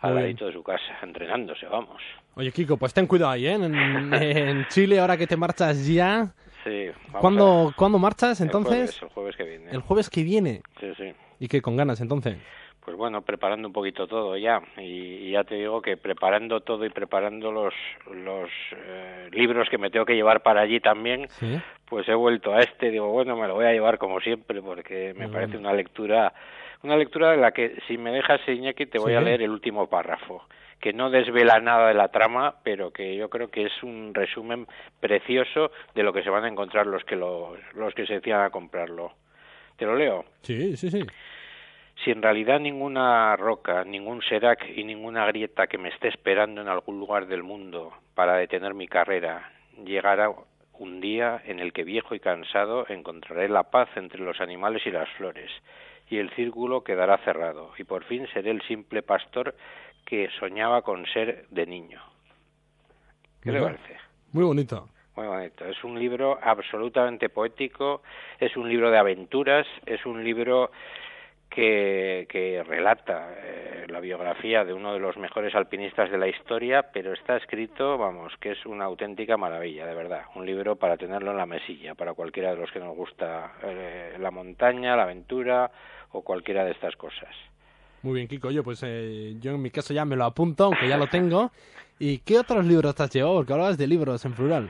[0.00, 2.00] al ladito de su casa, entrenándose, vamos.
[2.34, 3.54] Oye, Kiko, pues ten cuidado ahí, ¿eh?
[3.54, 6.32] En, Chile, ahora que te marchas ya...
[6.64, 6.88] Sí.
[7.20, 9.00] ¿Cuándo, ¿Cuándo marchas, entonces?
[9.00, 9.70] El jueves, que viene.
[9.70, 10.62] ¿El jueves que viene?
[10.80, 11.14] Sí, sí.
[11.38, 12.38] ¿Y qué, con ganas, entonces?
[12.86, 14.62] Pues bueno, preparando un poquito todo ya.
[14.78, 17.74] Y, ya te digo que preparando todo y preparando los,
[18.12, 21.28] los eh, libros que me tengo que llevar para allí también,
[21.88, 22.92] pues he vuelto a este.
[22.92, 26.32] Digo, bueno, me lo voy a llevar como siempre porque me parece una lectura
[26.82, 29.88] una lectura de la que, si me dejas, Iñaki, te voy a leer el último
[29.88, 30.44] párrafo,
[30.80, 34.66] que no desvela nada de la trama, pero que yo creo que es un resumen
[35.00, 38.42] precioso de lo que se van a encontrar los que, lo, los que se decidan
[38.42, 39.12] a comprarlo.
[39.76, 40.24] ¿Te lo leo?
[40.42, 41.02] Sí, sí, sí.
[42.04, 46.68] Si en realidad ninguna roca, ningún serac y ninguna grieta que me esté esperando en
[46.68, 49.50] algún lugar del mundo para detener mi carrera
[49.84, 50.30] llegara
[50.78, 54.90] un día en el que viejo y cansado encontraré la paz entre los animales y
[54.90, 55.50] las flores
[56.08, 59.54] y el círculo quedará cerrado, y por fin seré el simple pastor
[60.04, 62.00] que soñaba con ser de niño.
[63.42, 63.96] ¿Qué le parece?
[64.32, 64.88] Muy bonito.
[65.16, 65.64] Muy bonito.
[65.64, 68.02] Es un libro absolutamente poético,
[68.38, 70.70] es un libro de aventuras, es un libro
[71.48, 76.90] que, que relata eh, la biografía de uno de los mejores alpinistas de la historia,
[76.92, 80.24] pero está escrito, vamos, que es una auténtica maravilla, de verdad.
[80.34, 84.16] Un libro para tenerlo en la mesilla, para cualquiera de los que nos gusta eh,
[84.18, 85.70] la montaña, la aventura,
[86.12, 87.34] o cualquiera de estas cosas.
[88.02, 88.48] Muy bien, Kiko.
[88.48, 91.50] Oye, pues eh, yo en mi caso ya me lo apunto, aunque ya lo tengo.
[91.98, 93.36] ¿Y qué otros libros te has llevado?
[93.36, 94.68] Porque hablabas de libros en plural.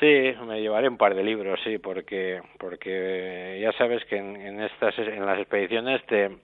[0.00, 4.98] Sí, me llevaré un par de libros, sí, porque porque ya sabes que en, estas
[4.98, 6.36] en las expediciones te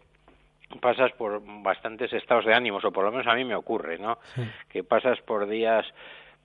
[0.80, 4.18] pasas por bastantes estados de ánimos, o por lo menos a mí me ocurre, ¿no?
[4.68, 5.84] Que pasas por días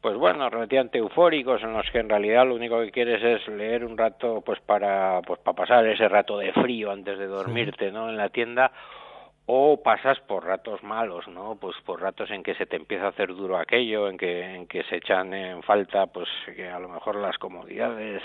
[0.05, 3.83] pues bueno, relativamente eufóricos en los que en realidad lo único que quieres es leer
[3.83, 8.07] un rato pues para pues para pasar ese rato de frío antes de dormirte, ¿no?
[8.07, 8.71] en la tienda
[9.47, 11.57] o pasas por ratos malos, ¿no?
[11.59, 14.67] Pues por ratos en que se te empieza a hacer duro aquello, en que en
[14.67, 18.21] que se echan en falta pues que a lo mejor las comodidades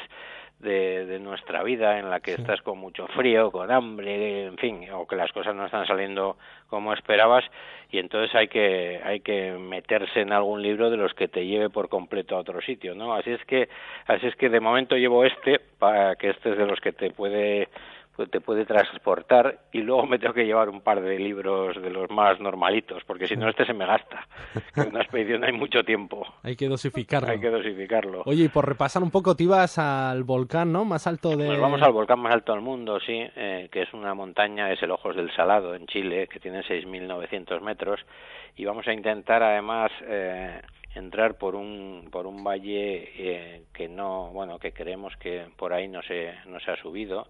[0.61, 4.87] de, de nuestra vida en la que estás con mucho frío, con hambre, en fin,
[4.93, 6.37] o que las cosas no están saliendo
[6.69, 7.45] como esperabas
[7.91, 11.71] y entonces hay que hay que meterse en algún libro de los que te lleve
[11.71, 13.15] por completo a otro sitio, ¿no?
[13.15, 13.69] Así es que
[14.07, 17.11] así es que de momento llevo este para que este es de los que te
[17.11, 17.69] puede
[18.17, 21.91] pues te puede transportar y luego me tengo que llevar un par de libros de
[21.91, 24.27] los más normalitos, porque si no este se me gasta.
[24.77, 26.27] En una expedición hay mucho tiempo.
[26.43, 27.31] Hay que dosificarlo.
[27.31, 28.23] Hay que dosificarlo.
[28.27, 30.85] Oye, y por repasar un poco, te ibas al volcán, ¿no?
[30.85, 31.49] Más alto de...
[31.49, 34.83] Nos vamos al volcán más alto del mundo, sí, eh, que es una montaña, es
[34.83, 38.01] el Ojos del Salado, en Chile, que tiene 6.900 metros,
[38.57, 39.91] y vamos a intentar además...
[40.03, 40.61] Eh,
[40.95, 45.87] entrar por un por un valle eh, que no bueno que creemos que por ahí
[45.87, 47.29] no se no se ha subido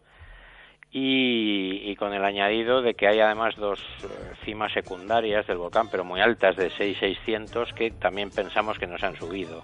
[0.93, 4.07] y, con el añadido de que hay además dos eh,
[4.45, 9.17] cimas secundarias del volcán, pero muy altas, de 6.600, que también pensamos que nos han
[9.17, 9.63] subido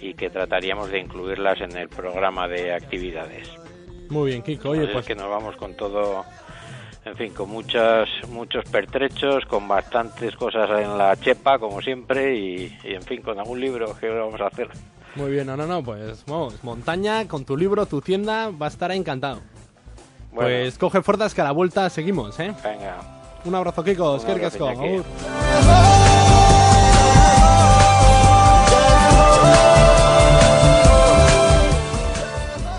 [0.00, 3.50] y que trataríamos de incluirlas en el programa de actividades.
[4.08, 4.70] Muy bien, Kiko.
[4.70, 6.24] Oye, pues que nos vamos con todo,
[7.04, 12.78] en fin, con muchos, muchos pertrechos, con bastantes cosas en la chepa, como siempre, y,
[12.84, 14.68] en fin, con algún libro que vamos a hacer.
[15.16, 18.68] Muy bien, no, no, no, pues vamos, montaña, con tu libro, tu tienda, va a
[18.68, 19.40] estar encantado.
[20.38, 22.54] Pues coge fuerzas que a la vuelta seguimos, ¿eh?
[22.62, 22.98] Venga.
[23.44, 24.16] Un abrazo, Kiko.
[24.16, 26.07] Es que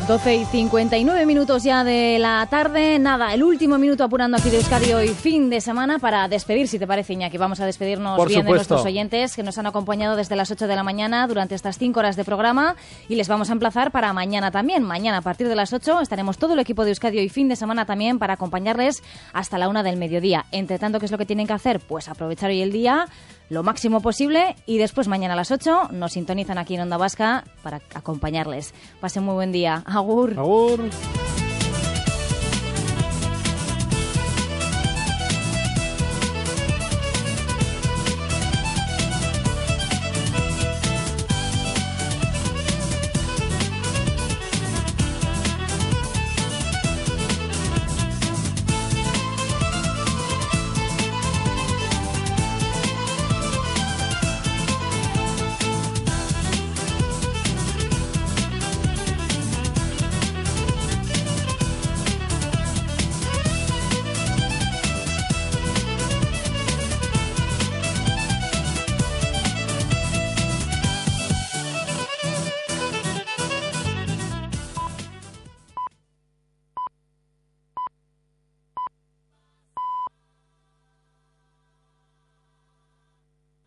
[0.10, 2.97] 12 y 59 minutos ya de la tarde.
[2.97, 6.80] Nada, el último minuto apurando aquí de Euskadi hoy, fin de semana, para despedir, si
[6.80, 7.38] te parece, Iñaki.
[7.38, 10.76] Vamos a despedirnos bien de nuestros oyentes que nos han acompañado desde las 8 de
[10.76, 12.76] la mañana durante estas 5 horas de programa
[13.07, 14.82] y les vamos a emplazar para mañana también.
[14.82, 17.55] Mañana, a partir de las 8, estaremos todo el equipo de Euskadi hoy, fin de
[17.55, 20.47] semana también, para acompañarles hasta la una del mediodía.
[20.51, 21.82] Entre tanto, ¿qué es lo que tienen que hacer?
[21.82, 23.05] Pues aprovechar hoy el día
[23.50, 27.43] lo máximo posible y después mañana a las 8 nos sintonizan aquí en Onda Vasca
[27.64, 28.74] para acompañarles.
[29.02, 29.84] Pasen muy buen día.
[29.86, 30.34] Agur.
[30.38, 30.89] Agur.